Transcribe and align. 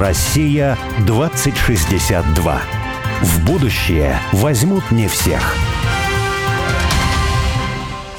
Россия 0.00 0.78
2062. 1.06 2.62
В 3.20 3.44
будущее 3.44 4.18
возьмут 4.32 4.90
не 4.90 5.06
всех. 5.08 5.54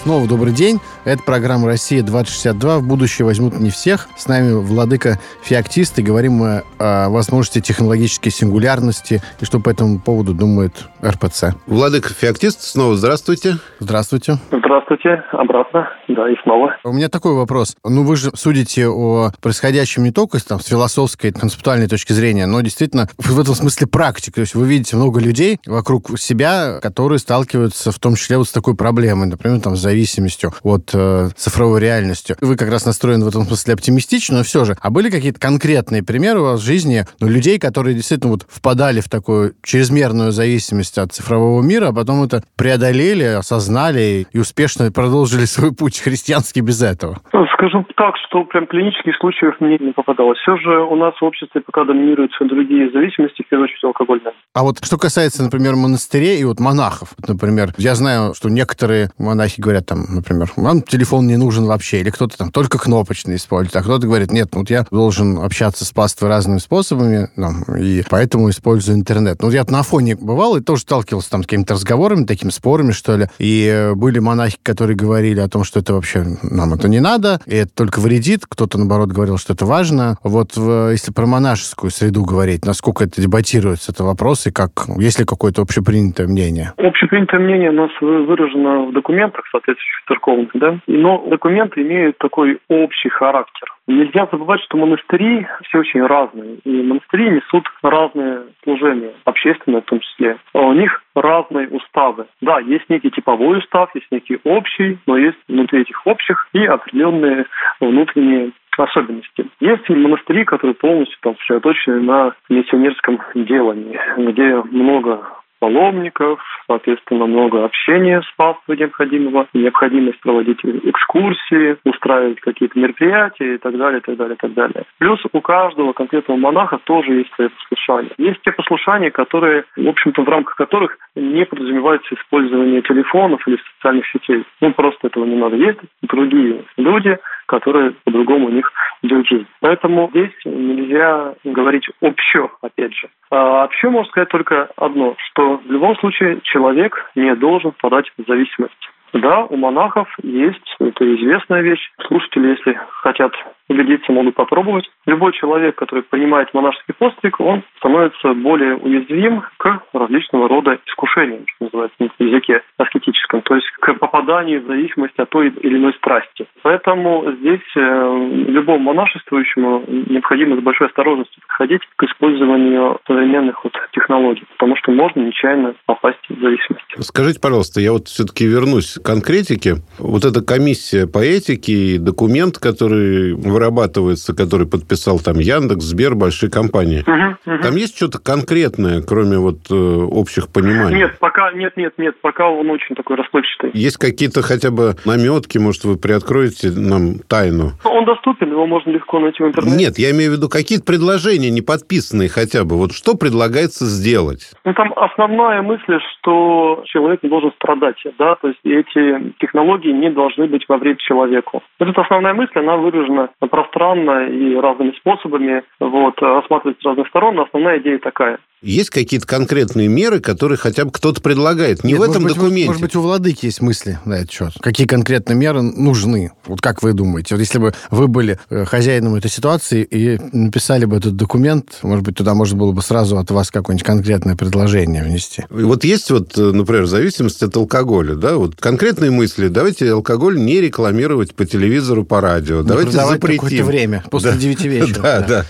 Снова 0.04 0.28
добрый 0.28 0.54
день. 0.54 0.80
Это 1.04 1.24
программа 1.24 1.68
«Россия-2062». 1.68 2.78
В 2.78 2.84
будущее 2.84 3.26
возьмут 3.26 3.60
не 3.60 3.72
всех. 3.72 4.08
С 4.18 4.28
нами 4.28 4.54
Владыка 4.54 5.20
Феоктист. 5.42 5.98
И 5.98 6.04
говорим 6.04 6.34
мы 6.34 6.64
о 6.78 7.10
возможности 7.10 7.60
технологической 7.60 8.32
сингулярности 8.32 9.24
и 9.40 9.46
что 9.46 9.60
по 9.60 9.70
этому 9.70 10.00
поводу 10.00 10.36
думает 10.36 10.86
РПЦ. 11.04 11.56
Владыка 11.66 12.14
Феоктист, 12.14 12.62
снова 12.62 12.96
здравствуйте. 12.96 13.58
Здравствуйте. 13.80 14.38
Здравствуйте. 14.52 15.24
Обратно. 15.32 15.88
Да, 16.08 16.30
и 16.30 16.36
снова. 16.44 16.76
У 16.84 16.94
меня 16.94 17.10
такой 17.10 17.34
вопрос. 17.34 17.76
Ну, 17.84 18.04
вы 18.04 18.16
же 18.16 18.32
судите 18.36 18.88
о 18.88 19.32
происходящем 19.42 20.04
не 20.04 20.12
только 20.12 20.44
там, 20.46 20.60
с 20.60 20.68
философской, 20.68 21.32
концептуальной 21.32 21.88
точки 21.88 22.14
зрения, 22.14 22.46
но 22.46 22.62
действительно 22.62 23.10
в 23.18 23.40
этом 23.40 23.56
смысле 23.56 23.88
практики. 23.88 24.36
То 24.36 24.42
есть 24.42 24.54
вы 24.54 24.68
видите 24.68 24.98
много 24.98 25.20
людей 25.20 25.60
вокруг 25.66 26.20
себя, 26.20 26.80
которые 26.82 27.18
сталкиваются 27.18 27.92
в 27.92 27.98
том 27.98 28.16
числе 28.16 28.38
вот 28.38 28.50
с 28.50 28.52
такой 28.52 28.76
проблемой, 28.76 29.28
например, 29.28 29.62
там, 29.62 29.76
с 29.76 29.80
зависимостью 29.80 30.54
от 30.62 30.91
э, 30.94 31.30
цифровой 31.36 31.80
реальностью. 31.80 32.36
Вы 32.42 32.56
как 32.56 32.70
раз 32.70 32.86
настроены 32.86 33.26
в 33.26 33.28
этом 33.28 33.44
смысле 33.44 33.74
оптимистично, 33.74 34.38
но 34.38 34.44
все 34.44 34.66
же. 34.66 34.76
А 34.82 34.90
были 34.90 35.10
какие-то 35.10 35.40
конкретные 35.40 36.04
примеры 36.04 36.40
у 36.40 36.44
вас 36.44 36.62
в 36.62 36.66
жизни 36.66 37.06
ну, 37.20 37.28
людей, 37.28 37.60
которые 37.60 37.96
действительно 37.96 38.32
вот 38.32 38.44
впадали 38.50 39.02
в 39.02 39.10
такую 39.10 39.54
чрезмерную 39.64 40.32
зависимость 40.32 40.98
от 40.98 41.14
цифрового 41.14 41.62
мира, 41.62 41.90
а 41.90 41.94
потом 41.94 42.24
это 42.24 42.44
преодолели, 42.56 43.24
осознали 43.24 44.28
и 44.32 44.40
успешно 44.40 44.92
продолжили 44.92 45.46
свой 45.46 45.74
путь 45.74 46.00
христианский 46.00 46.62
без 46.62 46.82
этого? 46.82 47.20
Ну, 47.34 47.46
скажу 47.54 47.86
так, 47.96 48.16
что 48.28 48.44
прям 48.46 48.66
клинических 48.68 49.16
случаев 49.20 49.56
мне 49.60 49.78
не 49.78 49.92
попадалось. 49.92 50.38
Все 50.40 50.58
же 50.58 50.82
у 50.82 50.96
нас 50.96 51.14
в 51.20 51.24
обществе 51.24 51.62
пока 51.62 51.86
доминируют 51.86 52.32
другие 52.42 52.92
зависимости, 52.92 53.44
в 53.44 53.50
первую 53.50 53.66
очередь 53.66 53.84
алкогольные. 53.84 54.34
А 54.54 54.64
вот 54.64 54.84
что 54.84 54.98
касается, 54.98 55.44
например, 55.44 55.76
монастырей 55.76 56.40
и 56.40 56.44
вот 56.44 56.60
монахов, 56.60 57.10
например, 57.28 57.70
я 57.78 57.96
знаю, 57.96 58.34
что 58.34 58.50
некоторые 58.50 59.10
монахи 59.18 59.62
говорят 59.62 59.86
там, 59.86 60.00
например, 60.10 60.50
телефон 60.88 61.28
не 61.28 61.38
нужен 61.38 61.66
вообще, 61.66 62.02
или 62.02 62.10
кто-то 62.10 62.38
там 62.38 62.52
только 62.52 62.78
кнопочный 62.78 63.36
использует, 63.36 63.76
а 63.76 63.82
кто-то 63.82 64.08
говорит, 64.08 64.32
нет, 64.32 64.50
вот 64.54 64.70
я 64.70 64.86
должен 64.92 65.40
общаться 65.40 65.86
с 65.86 65.92
паствой 65.92 66.30
разными 66.30 66.60
способами, 66.60 67.30
ну, 67.36 67.76
и 67.76 68.04
поэтому 68.10 68.50
использую 68.50 68.98
интернет. 68.98 69.42
Ну, 69.42 69.50
я 69.50 69.64
на 69.68 69.84
фоне 69.84 70.16
бывал 70.16 70.58
и 70.58 70.62
тоже 70.62 70.82
сталкивался 70.82 71.32
там 71.32 71.44
с 71.44 71.46
какими-то 71.46 71.74
разговорами, 71.76 72.26
такими 72.26 72.50
спорами, 72.50 72.92
что 72.92 73.18
ли, 73.18 73.28
и 73.40 73.92
были 73.96 74.20
монахи, 74.20 74.58
которые 74.64 74.96
говорили 74.96 75.40
о 75.40 75.50
том, 75.50 75.64
что 75.64 75.80
это 75.80 75.94
вообще 75.94 76.26
нам 76.44 76.74
это 76.74 76.88
не 76.88 77.00
надо, 77.00 77.40
и 77.46 77.56
это 77.56 77.72
только 77.74 78.00
вредит, 78.00 78.42
кто-то, 78.48 78.78
наоборот, 78.78 79.10
говорил, 79.10 79.38
что 79.38 79.54
это 79.54 79.66
важно. 79.66 80.18
Вот 80.24 80.56
в, 80.56 80.92
если 80.92 81.12
про 81.12 81.26
монашескую 81.26 81.92
среду 81.92 82.24
говорить, 82.24 82.66
насколько 82.66 83.04
это 83.04 83.22
дебатируется, 83.22 83.92
это 83.92 84.04
вопрос, 84.04 84.48
и 84.48 84.52
как, 84.52 84.72
есть 84.98 85.20
ли 85.20 85.26
какое-то 85.26 85.62
общепринятое 85.62 86.28
мнение? 86.28 86.74
Общепринятое 86.78 87.40
мнение 87.40 87.70
у 87.70 87.74
нас 87.74 87.92
выражено 88.02 88.88
в 88.88 88.94
документах, 88.94 89.46
соответствующих 89.52 90.06
церковных, 90.08 90.50
да, 90.54 90.71
но 90.88 91.26
документы 91.28 91.82
имеют 91.82 92.18
такой 92.18 92.60
общий 92.70 93.10
характер. 93.10 93.74
Нельзя 93.88 94.28
забывать, 94.32 94.62
что 94.62 94.78
монастыри 94.78 95.48
все 95.64 95.80
очень 95.80 96.06
разные, 96.06 96.56
и 96.64 96.82
монастыри 96.84 97.30
несут 97.30 97.68
разные 97.82 98.44
служения, 98.64 99.14
общественные 99.26 99.82
в 99.82 99.86
том 99.86 100.00
числе. 100.00 100.38
А 100.54 100.60
у 100.60 100.74
них 100.74 101.04
разные 101.16 101.68
уставы. 101.70 102.26
Да, 102.42 102.60
есть 102.60 102.90
некий 102.90 103.12
типовой 103.12 103.60
устав, 103.60 103.90
есть 103.96 104.08
некий 104.12 104.40
общий, 104.44 104.98
но 105.06 105.18
есть 105.18 105.38
внутри 105.48 105.82
этих 105.82 106.06
общих 106.06 106.48
и 106.54 106.66
определенные 106.66 107.46
внутренние 107.80 108.52
особенности. 108.78 109.48
Есть 109.60 109.90
монастыри, 109.90 110.46
которые 110.46 110.76
полностью 110.76 111.18
там 111.22 111.36
сосредоточены 111.40 112.02
на 112.02 112.34
миссионерском 112.50 113.20
делании, 113.36 114.00
где 114.18 114.56
много 114.72 115.22
паломников, 115.62 116.42
соответственно, 116.68 117.28
много 117.28 117.64
общения 117.64 118.22
с 118.22 118.36
паствой 118.36 118.78
необходимого, 118.78 119.48
необходимость 119.54 120.20
проводить 120.20 120.60
экскурсии, 120.66 121.78
устраивать 121.86 122.42
какие-то 122.42 122.78
мероприятия 122.80 123.56
и 123.56 123.58
так 123.60 123.78
далее, 123.78 124.00
и 124.00 124.02
так 124.02 124.18
далее, 124.18 124.36
и 124.36 124.38
так 124.38 124.54
далее. 124.54 124.84
Плюс 124.98 125.20
у 125.32 125.40
каждого 125.40 125.94
конкретного 125.94 126.40
монаха 126.40 126.80
тоже 126.84 127.14
есть 127.14 127.34
свои 127.36 127.50
послушания. 127.50 128.10
Есть 128.18 128.42
те 128.42 128.52
послушания, 128.52 129.12
которые, 129.12 129.66
в 129.78 129.88
общем-то, 129.88 130.24
в 130.24 130.30
рамках 130.30 130.56
которых 130.56 130.98
не 131.16 131.46
подразумевается 131.46 132.16
использование 132.16 132.82
телефонов 132.82 133.48
или 133.48 133.60
социальных 133.76 134.08
сетей. 134.08 134.44
Ну, 134.62 134.74
просто 134.74 135.08
этого 135.08 135.26
не 135.26 135.36
надо. 135.36 135.58
Есть 135.58 135.80
другие 136.02 136.64
люди, 136.78 137.20
которые 137.52 137.92
по-другому 138.06 138.48
у 138.48 138.50
них 138.50 138.72
идет 139.02 139.28
жизнь. 139.28 139.46
Поэтому 139.60 140.10
здесь 140.12 140.32
нельзя 140.46 141.34
говорить 141.44 141.86
общо, 142.00 142.50
опять 142.62 142.94
же. 142.96 143.10
А 143.30 143.66
общо 143.66 143.90
можно 143.90 144.10
сказать 144.10 144.30
только 144.30 144.70
одно, 144.78 145.16
что 145.18 145.58
в 145.58 145.70
любом 145.70 145.98
случае 145.98 146.40
человек 146.44 147.12
не 147.14 147.36
должен 147.36 147.74
впадать 147.74 148.10
в 148.18 148.26
зависимость. 148.26 148.90
Да, 149.14 149.46
у 149.46 149.58
монахов 149.58 150.08
есть, 150.24 150.76
это 150.80 151.16
известная 151.16 151.62
вещь. 151.62 151.92
Слушатели, 152.08 152.50
если 152.50 152.80
хотят 153.02 153.34
убедиться, 153.72 154.12
могут 154.12 154.36
попробовать. 154.36 154.90
Любой 155.06 155.34
человек, 155.34 155.76
который 155.76 156.04
принимает 156.04 156.54
монашеский 156.54 156.94
постриг, 156.94 157.40
он 157.40 157.64
становится 157.78 158.34
более 158.34 158.76
уязвим 158.76 159.44
к 159.58 159.82
различного 159.94 160.48
рода 160.48 160.80
искушениям, 160.86 161.46
что 161.48 161.66
называется 161.66 161.96
на 162.00 162.26
языке 162.26 162.62
аскетическом, 162.78 163.42
то 163.42 163.56
есть 163.56 163.68
к 163.80 163.94
попаданию 163.96 164.62
в 164.62 164.68
зависимость 164.68 165.18
от 165.18 165.30
той 165.30 165.50
или 165.50 165.78
иной 165.78 165.94
страсти. 165.94 166.46
Поэтому 166.62 167.32
здесь 167.40 167.62
э, 167.76 168.30
любому 168.48 168.94
монашествующему 168.94 169.84
необходимо 169.88 170.58
с 170.58 170.64
большой 170.64 170.88
осторожностью 170.88 171.42
подходить 171.48 171.82
к 171.96 172.04
использованию 172.04 173.00
современных 173.08 173.64
вот 173.64 173.74
технологий, 173.94 174.44
потому 174.58 174.76
что 174.76 174.92
можно 174.92 175.22
нечаянно 175.22 175.74
попасть 175.86 176.20
в 176.30 176.40
зависимость. 176.40 176.86
Скажите, 177.00 177.40
пожалуйста, 177.40 177.80
я 177.80 177.94
вот 177.94 178.08
все-таки 178.08 178.46
вернусь 178.46 179.00
к 179.02 179.06
конкретике. 179.06 179.78
Вот 179.98 180.26
эта 180.26 180.42
комиссия 180.42 181.08
по 181.08 181.20
этике 181.20 181.74
и 181.74 181.98
документ, 181.98 182.58
который 182.58 183.34
вырабатывается, 183.34 184.36
который 184.36 184.68
подписал 184.68 185.20
там 185.20 185.40
Яндекс, 185.40 185.84
Сбер, 185.84 186.16
большие 186.16 186.50
компании. 186.50 187.02
Угу, 187.02 187.54
угу. 187.54 187.64
Там 187.64 187.76
есть 187.76 187.96
что-то 187.98 188.20
конкретное, 188.20 189.02
кроме 189.02 189.38
вот 189.38 189.70
э, 189.70 189.74
общих 189.76 190.50
пониманий? 190.50 190.98
Нет, 190.98 191.18
пока 191.20 191.52
нет, 191.52 191.76
нет, 191.78 191.94
нет, 191.98 192.16
пока 192.22 192.48
он 192.48 192.70
очень 192.70 192.96
такой 192.96 193.18
расплывчатый. 193.18 193.72
Есть 193.74 193.98
какие-то 193.98 194.42
хотя 194.42 194.72
бы 194.72 194.96
наметки, 195.06 195.58
может, 195.58 195.84
вы 195.84 195.98
приоткроете 195.98 196.72
нам 196.72 197.20
тайну? 197.20 197.72
Он 197.84 198.06
доступен, 198.06 198.52
его 198.52 198.66
можно 198.68 198.92
легко 198.92 199.20
найти 199.20 199.44
в 199.44 199.48
интернете. 199.48 199.78
Нет, 199.78 199.98
я 199.98 200.12
имею 200.12 200.32
в 200.32 200.36
виду 200.36 200.50
какие-то 200.50 200.86
предложения, 200.86 201.50
не 201.50 201.62
подписанные 201.62 202.30
хотя 202.30 202.64
бы. 202.64 202.78
Вот 202.78 202.94
что 202.94 203.16
предлагается 203.16 203.86
сделать? 203.86 204.52
Ну, 204.66 204.74
там 204.74 204.94
основная 204.96 205.62
мысль, 205.62 205.98
что 206.20 206.84
человек 206.86 207.24
не 207.24 207.30
должен 207.30 207.52
страдать, 207.54 207.98
да, 208.18 208.36
то 208.36 208.48
есть 208.48 208.60
эти 208.64 208.91
технологии 209.40 209.92
не 209.92 210.10
должны 210.10 210.48
быть 210.48 210.66
во 210.68 210.78
вред 210.78 211.00
человеку. 211.00 211.64
Это 211.80 212.02
основная 212.02 212.34
мысль, 212.34 212.60
она 212.60 212.78
выражена 212.78 213.30
пространно 213.50 214.28
и 214.28 214.56
разными 214.56 214.92
способами, 214.92 215.64
вот, 215.80 216.22
рассматривать 216.22 216.80
с 216.80 216.86
разных 216.86 217.08
сторон, 217.08 217.36
но 217.36 217.44
основная 217.44 217.80
идея 217.80 218.00
такая. 218.00 218.40
Есть 218.62 218.92
какие-то 218.92 219.26
конкретные 219.26 219.88
меры, 219.88 220.20
которые 220.20 220.56
хотя 220.56 220.86
бы 220.86 220.92
кто-то 220.92 221.20
предлагает? 221.20 221.84
Не 221.84 221.94
Нет, 221.94 222.00
в 222.00 222.04
этом 222.04 222.22
может 222.22 222.38
документе. 222.38 222.60
Быть, 222.60 222.68
может 222.68 222.82
быть, 222.82 222.96
у 222.96 223.02
владыки 223.02 223.46
есть 223.48 223.60
мысли 223.60 223.98
на 224.06 224.14
этот 224.14 224.32
счет. 224.32 224.52
Какие 224.62 224.86
конкретные 224.86 225.36
меры 225.36 225.64
нужны? 225.64 226.32
Вот 226.46 226.62
как 226.62 226.84
вы 226.84 226.94
думаете? 226.94 227.34
Вот 227.34 227.40
если 227.40 227.58
бы 227.58 227.74
вы 227.90 228.08
были 228.08 228.38
э, 228.52 228.66
хозяином 228.66 229.16
этой 229.16 229.32
ситуации 229.32 229.82
и 229.82 230.20
написали 230.32 230.86
бы 230.86 230.98
этот 230.98 231.16
документ, 231.16 231.80
может 231.82 232.06
быть, 232.06 232.16
туда 232.16 232.36
можно 232.36 232.56
было 232.56 232.72
бы 232.72 232.84
сразу 232.84 233.18
от 233.18 233.32
вас 233.32 233.50
какое-нибудь 233.50 233.84
конкретное 233.84 234.36
предложение 234.36 235.04
внести? 235.04 235.44
И 235.50 235.64
вот 235.64 235.84
есть 235.84 236.12
вот, 236.12 236.38
э, 236.38 236.42
например, 236.52 236.86
зависимость 236.86 237.42
от 237.42 237.58
алкоголя, 237.58 238.14
да? 238.14 238.36
Вот 238.36 238.58
конкретные 238.58 239.10
мысли. 239.10 239.48
Давайте 239.48 239.92
алкоголь 239.92 240.38
не 240.38 240.62
рекламировать 240.62 241.34
по 241.34 241.46
телевизору, 241.46 242.06
по 242.06 242.22
радио. 242.22 242.62
Не 242.62 242.68
Давайте 242.68 242.92
запретим. 242.92 243.42
какое-то 243.42 243.64
время, 243.64 244.04
после 244.12 244.34
девяти 244.34 244.68
вечера. 244.68 245.02
Да, 245.02 245.26
да. 245.28 245.46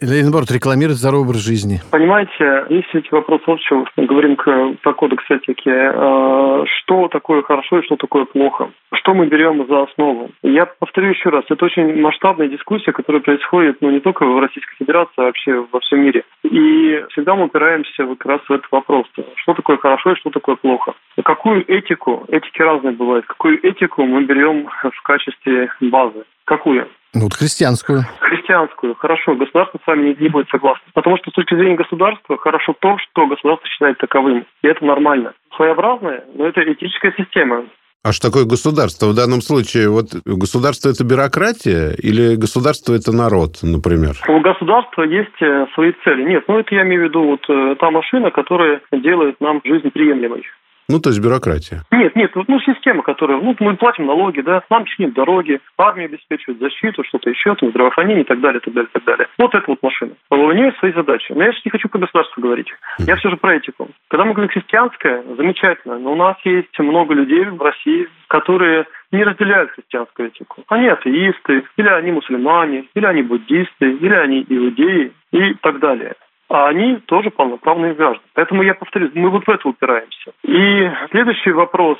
Или, 0.00 0.22
наоборот, 0.22 0.50
рекламировать 0.50 0.98
здоровый 0.98 1.28
образ 1.28 1.42
жизни. 1.42 1.82
Понимаете, 1.90 2.21
понимаете, 2.22 2.74
если 2.74 3.00
эти 3.00 3.12
вопросы 3.12 3.44
общего, 3.46 3.86
говорим 3.96 4.36
к, 4.36 4.74
по 4.82 4.92
кодексу 4.92 5.34
этики, 5.34 5.68
э, 5.68 6.64
что 6.66 7.08
такое 7.08 7.42
хорошо 7.42 7.78
и 7.78 7.84
что 7.84 7.96
такое 7.96 8.24
плохо, 8.24 8.70
что 8.94 9.14
мы 9.14 9.26
берем 9.26 9.66
за 9.66 9.82
основу. 9.82 10.30
Я 10.42 10.66
повторю 10.66 11.10
еще 11.10 11.30
раз, 11.30 11.44
это 11.48 11.64
очень 11.64 12.00
масштабная 12.00 12.48
дискуссия, 12.48 12.92
которая 12.92 13.22
происходит 13.22 13.78
ну, 13.80 13.90
не 13.90 14.00
только 14.00 14.24
в 14.24 14.38
Российской 14.40 14.76
Федерации, 14.76 15.12
а 15.18 15.22
вообще 15.22 15.64
во 15.70 15.80
всем 15.80 16.00
мире. 16.00 16.24
И 16.44 17.04
всегда 17.10 17.34
мы 17.34 17.44
упираемся 17.44 18.06
как 18.06 18.26
раз 18.26 18.40
в 18.48 18.52
этот 18.52 18.70
вопрос, 18.70 19.06
что 19.36 19.54
такое 19.54 19.76
хорошо 19.76 20.12
и 20.12 20.16
что 20.16 20.30
такое 20.30 20.56
плохо. 20.56 20.94
Какую 21.24 21.64
этику, 21.70 22.24
этики 22.28 22.62
разные 22.62 22.92
бывают, 22.92 23.26
какую 23.26 23.64
этику 23.64 24.04
мы 24.04 24.24
берем 24.24 24.66
в 24.66 25.02
качестве 25.02 25.70
базы? 25.80 26.24
Какую? 26.44 26.88
Ну, 27.14 27.24
вот 27.24 27.34
христианскую. 27.34 28.04
Христианскую. 28.20 28.94
Хорошо, 28.94 29.34
государство 29.34 29.78
с 29.82 29.86
вами 29.86 30.08
не, 30.08 30.14
не 30.14 30.28
будет 30.28 30.48
согласно. 30.50 30.84
Потому 30.94 31.18
что 31.18 31.30
с 31.30 31.34
точки 31.34 31.54
зрения 31.54 31.76
государства 31.76 32.38
хорошо 32.38 32.74
то, 32.78 32.96
что 32.98 33.26
государство 33.26 33.68
считает 33.68 33.98
таковым. 33.98 34.46
И 34.62 34.66
это 34.66 34.84
нормально. 34.84 35.34
Своеобразная, 35.56 36.24
но 36.34 36.46
это 36.46 36.60
этическая 36.72 37.14
система. 37.16 37.64
А 38.04 38.12
что 38.12 38.28
такое 38.28 38.46
государство? 38.46 39.06
В 39.06 39.14
данном 39.14 39.42
случае 39.42 39.88
вот 39.88 40.06
государство 40.24 40.88
это 40.88 41.04
бюрократия 41.04 41.94
или 42.02 42.34
государство 42.34 42.94
это 42.94 43.12
народ, 43.12 43.62
например? 43.62 44.16
У 44.26 44.40
государства 44.40 45.02
есть 45.02 45.40
э, 45.40 45.66
свои 45.74 45.92
цели. 46.02 46.24
Нет, 46.24 46.44
ну 46.48 46.58
это 46.58 46.74
я 46.74 46.82
имею 46.82 47.02
в 47.02 47.04
виду 47.04 47.22
вот 47.22 47.44
э, 47.48 47.76
та 47.78 47.92
машина, 47.92 48.32
которая 48.32 48.80
делает 48.90 49.40
нам 49.40 49.60
жизнь 49.64 49.88
приемлемой. 49.90 50.42
Ну, 50.88 50.98
то 51.00 51.10
есть 51.10 51.20
бюрократия. 51.20 51.82
Нет, 51.90 52.16
нет, 52.16 52.30
ну, 52.34 52.60
система, 52.60 53.02
которая, 53.02 53.40
ну, 53.40 53.54
мы 53.60 53.76
платим 53.76 54.06
налоги, 54.06 54.40
да, 54.40 54.62
нам 54.70 54.84
чинят 54.84 55.14
дороги, 55.14 55.60
армия 55.78 56.06
обеспечивает 56.06 56.60
защиту, 56.60 57.04
что-то 57.04 57.30
еще, 57.30 57.54
там, 57.54 57.70
здравоохранение 57.70 58.24
и 58.24 58.26
так 58.26 58.40
далее, 58.40 58.60
так 58.60 58.74
далее, 58.74 58.90
так 58.92 59.04
далее. 59.04 59.28
Вот 59.38 59.54
это 59.54 59.64
вот 59.68 59.82
машина. 59.82 60.12
У 60.30 60.52
нее 60.52 60.66
есть 60.66 60.78
свои 60.78 60.92
задачи. 60.92 61.32
Но 61.32 61.44
я 61.44 61.52
сейчас 61.52 61.64
не 61.64 61.70
хочу 61.70 61.88
про 61.88 61.98
государство 61.98 62.40
говорить. 62.40 62.68
Я 62.98 63.16
все 63.16 63.30
же 63.30 63.36
про 63.36 63.56
этику. 63.56 63.88
Когда 64.08 64.24
мы 64.24 64.32
говорим 64.32 64.50
христианское, 64.50 65.22
замечательно, 65.36 65.98
но 65.98 66.12
у 66.12 66.16
нас 66.16 66.36
есть 66.44 66.78
много 66.78 67.14
людей 67.14 67.44
в 67.44 67.62
России, 67.62 68.08
которые 68.28 68.86
не 69.12 69.22
разделяют 69.24 69.70
христианскую 69.72 70.28
этику. 70.28 70.64
Они 70.68 70.88
атеисты, 70.88 71.64
или 71.76 71.88
они 71.88 72.12
мусульмане, 72.12 72.86
или 72.94 73.06
они 73.06 73.22
буддисты, 73.22 73.92
или 73.92 74.14
они 74.14 74.44
иудеи 74.48 75.12
и 75.32 75.54
так 75.54 75.78
далее 75.78 76.14
а 76.52 76.68
они 76.68 76.96
тоже 77.06 77.30
полноправные 77.30 77.94
граждане. 77.94 78.28
Поэтому 78.34 78.62
я 78.62 78.74
повторюсь, 78.74 79.10
мы 79.14 79.30
вот 79.30 79.46
в 79.46 79.48
это 79.48 79.66
упираемся. 79.66 80.32
И 80.44 80.90
следующий 81.10 81.50
вопрос. 81.50 81.98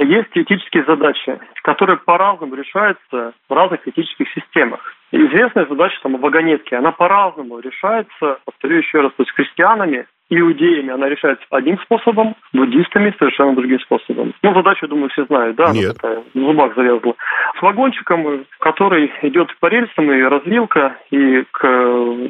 Есть 0.00 0.30
этические 0.34 0.84
задачи, 0.84 1.38
которые 1.62 1.98
по-разному 1.98 2.54
решаются 2.54 3.32
в 3.48 3.52
разных 3.52 3.86
этических 3.86 4.28
системах. 4.32 4.80
Известная 5.12 5.66
задача 5.66 5.98
там 6.02 6.16
вагонетки, 6.16 6.74
она 6.74 6.90
по-разному 6.90 7.58
решается, 7.58 8.38
повторю 8.44 8.78
еще 8.78 9.00
раз, 9.00 9.12
то 9.12 9.22
есть 9.22 9.32
христианами 9.32 10.06
иудеями 10.30 10.90
она 10.90 11.08
решается 11.08 11.44
одним 11.50 11.78
способом, 11.80 12.36
буддистами 12.52 13.14
совершенно 13.18 13.54
другим 13.54 13.80
способом. 13.80 14.32
Ну, 14.42 14.54
задачу, 14.54 14.88
думаю, 14.88 15.10
все 15.10 15.24
знают, 15.26 15.56
да? 15.56 15.72
Нет. 15.72 15.96
Такая, 15.96 16.22
в 16.32 16.38
зубах 16.38 16.74
завязла. 16.76 17.14
С 17.58 17.62
вагончиком, 17.62 18.46
который 18.60 19.12
идет 19.22 19.54
по 19.58 19.66
рельсам, 19.66 20.10
и 20.12 20.22
развилка, 20.22 20.96
и 21.10 21.44
к, 21.50 21.60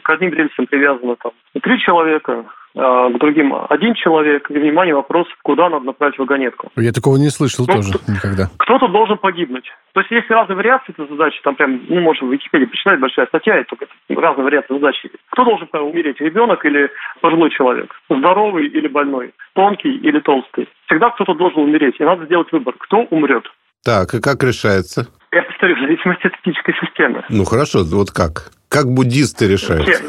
к 0.02 0.10
одним 0.10 0.32
рельсам 0.32 0.66
привязано 0.66 1.16
там 1.16 1.32
три 1.62 1.78
человека, 1.78 2.46
к 2.74 3.18
другим 3.18 3.54
один 3.68 3.94
человек. 3.94 4.50
И, 4.50 4.54
внимание, 4.54 4.94
вопрос, 4.94 5.26
куда 5.42 5.68
надо 5.68 5.86
направить 5.86 6.18
вагонетку. 6.18 6.70
Я 6.76 6.92
такого 6.92 7.16
не 7.16 7.30
слышал 7.30 7.64
ну, 7.68 7.74
тоже 7.74 7.92
никогда. 8.08 8.50
Кто-то 8.58 8.88
должен 8.88 9.18
погибнуть. 9.18 9.64
То 9.92 10.00
есть 10.00 10.10
есть 10.10 10.30
разные 10.30 10.56
вариации 10.56 10.92
этой 10.92 11.08
задачи. 11.08 11.40
Там 11.42 11.56
прям, 11.56 11.80
ну, 11.88 12.00
можно 12.00 12.28
в 12.28 12.32
Википедии 12.32 12.66
почитать, 12.66 13.00
большая 13.00 13.26
статья, 13.26 13.60
и 13.60 13.64
только 13.64 13.86
разные 14.08 14.44
вариации 14.44 14.74
задачи. 14.74 15.10
Кто 15.30 15.44
должен 15.44 15.68
умереть, 15.72 16.20
ребенок 16.20 16.64
или 16.64 16.90
пожилой 17.20 17.50
человек? 17.50 17.92
Здоровый 18.08 18.66
или 18.66 18.88
больной? 18.88 19.32
Тонкий 19.54 19.96
или 19.96 20.20
толстый? 20.20 20.68
Всегда 20.86 21.10
кто-то 21.10 21.34
должен 21.34 21.62
умереть, 21.62 21.96
и 21.98 22.04
надо 22.04 22.24
сделать 22.26 22.50
выбор, 22.52 22.74
кто 22.78 22.98
умрет. 23.10 23.44
Так, 23.84 24.14
и 24.14 24.20
как 24.20 24.42
решается? 24.44 25.08
Я 25.32 25.42
повторю, 25.42 25.76
в 25.76 25.80
зависимости 25.80 26.26
от 26.26 26.34
этической 26.42 26.74
системы. 26.80 27.24
Ну, 27.30 27.44
хорошо, 27.44 27.80
вот 27.84 28.10
как? 28.10 28.52
Как 28.70 28.86
буддисты 28.86 29.48
решают? 29.48 29.86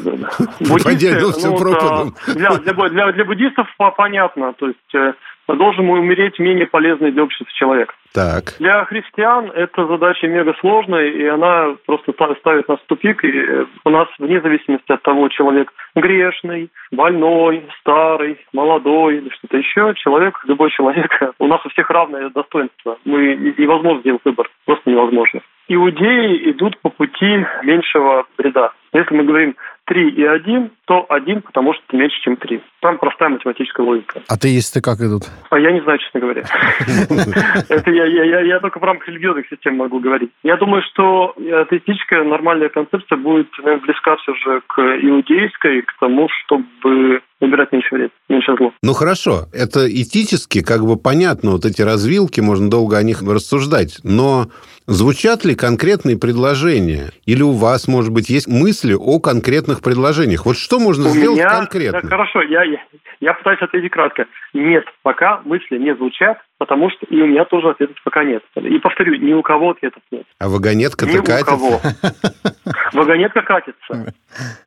Буддисты, 0.59 1.47
ну, 1.47 2.33
для, 2.35 2.49
для, 2.57 2.89
для, 2.89 3.11
для 3.11 3.25
буддистов 3.25 3.67
понятно. 3.97 4.53
То 4.53 4.67
есть 4.67 4.95
э, 4.95 5.13
должен 5.47 5.89
умереть 5.89 6.37
менее 6.39 6.67
полезный 6.67 7.11
для 7.11 7.23
общества 7.23 7.51
человек. 7.55 7.93
Так. 8.13 8.55
Для 8.59 8.83
христиан 8.85 9.51
эта 9.55 9.87
задача 9.87 10.27
мега 10.27 10.53
сложная, 10.59 11.07
и 11.07 11.25
она 11.25 11.75
просто 11.85 12.13
ставит 12.39 12.67
нас 12.67 12.79
в 12.79 12.85
тупик. 12.87 13.23
И 13.23 13.65
у 13.85 13.89
нас, 13.89 14.07
вне 14.19 14.41
зависимости 14.41 14.91
от 14.91 15.01
того, 15.01 15.29
человек 15.29 15.71
грешный, 15.95 16.69
больной, 16.91 17.65
старый, 17.79 18.37
молодой 18.53 19.17
или 19.17 19.29
что-то 19.29 19.57
еще, 19.57 19.93
человек, 19.95 20.39
любой 20.45 20.71
человек, 20.71 21.09
у 21.39 21.47
нас 21.47 21.65
у 21.65 21.69
всех 21.69 21.89
равное 21.89 22.29
достоинство. 22.29 22.97
Мы 23.05 23.35
невозможно 23.57 24.01
сделать 24.01 24.21
выбор, 24.25 24.49
просто 24.65 24.89
невозможно. 24.89 25.41
Иудеи 25.73 26.51
идут 26.51 26.77
по 26.81 26.89
пути 26.89 27.45
меньшего 27.63 28.25
вреда. 28.37 28.73
Если 28.91 29.15
мы 29.15 29.23
говорим 29.23 29.55
3 29.91 30.09
и 30.11 30.23
1, 30.23 30.71
то 30.85 31.05
1, 31.09 31.41
потому 31.41 31.73
что 31.73 31.97
меньше, 31.97 32.15
чем 32.23 32.37
3. 32.37 32.61
Там 32.79 32.97
простая 32.97 33.27
математическая 33.27 33.85
логика. 33.85 34.21
А 34.25 34.37
теисты 34.37 34.79
как 34.79 35.01
идут? 35.01 35.23
А 35.49 35.59
я 35.59 35.73
не 35.73 35.81
знаю, 35.81 35.99
честно 35.99 36.21
говоря. 36.21 36.43
Это 37.67 37.91
я, 37.91 38.59
только 38.61 38.79
в 38.79 38.83
рамках 38.83 39.09
религиозных 39.09 39.49
систем 39.49 39.75
могу 39.75 39.99
говорить. 39.99 40.31
Я 40.43 40.55
думаю, 40.55 40.81
что 40.93 41.35
атеистическая 41.35 42.23
нормальная 42.23 42.69
концепция 42.69 43.17
будет 43.17 43.49
близка 43.83 44.15
все 44.15 44.33
же 44.35 44.61
к 44.65 44.79
иудейской, 44.79 45.81
к 45.81 45.93
тому, 45.99 46.29
чтобы 46.29 47.21
убирать 47.41 47.71
меньше 47.71 47.95
вред, 47.95 48.11
меньше 48.29 48.55
зло. 48.57 48.71
Ну 48.81 48.93
хорошо, 48.93 49.47
это 49.51 49.91
этически 49.91 50.61
как 50.61 50.85
бы 50.85 50.95
понятно, 50.95 51.51
вот 51.51 51.65
эти 51.65 51.81
развилки, 51.81 52.39
можно 52.39 52.69
долго 52.69 52.97
о 52.97 53.03
них 53.03 53.21
рассуждать, 53.23 53.99
но 54.03 54.47
звучат 54.85 55.43
ли 55.43 55.55
конкретные 55.55 56.17
предложения? 56.17 57.11
Или 57.25 57.41
у 57.41 57.51
вас, 57.51 57.87
может 57.87 58.11
быть, 58.11 58.29
есть 58.29 58.47
мысли 58.47 58.93
о 58.93 59.19
конкретных 59.19 59.80
предложениях? 59.81 60.45
Вот 60.45 60.57
что 60.57 60.79
можно 60.79 61.07
у 61.07 61.09
сделать 61.09 61.39
меня... 61.39 61.49
конкретно? 61.49 62.01
Да, 62.01 62.07
хорошо, 62.07 62.41
я, 62.41 62.63
я, 62.63 62.79
я 63.19 63.33
пытаюсь 63.33 63.61
ответить 63.61 63.91
кратко. 63.91 64.25
Нет, 64.53 64.85
пока 65.03 65.41
мысли 65.43 65.77
не 65.77 65.95
звучат, 65.95 66.39
потому 66.57 66.89
что 66.89 67.05
и 67.07 67.21
у 67.21 67.27
меня 67.27 67.45
тоже 67.45 67.69
ответов 67.69 67.95
пока 68.03 68.23
нет. 68.23 68.43
И 68.55 68.77
повторю, 68.79 69.15
ни 69.15 69.33
у 69.33 69.41
кого 69.41 69.71
ответов 69.71 70.01
нет. 70.11 70.23
А 70.39 70.49
вагонетка-то 70.49 71.11
ни 71.11 71.17
катится? 71.17 71.41
у 71.41 71.57
кого. 71.57 71.81
Вагонетка 72.93 73.41
катится. 73.41 74.13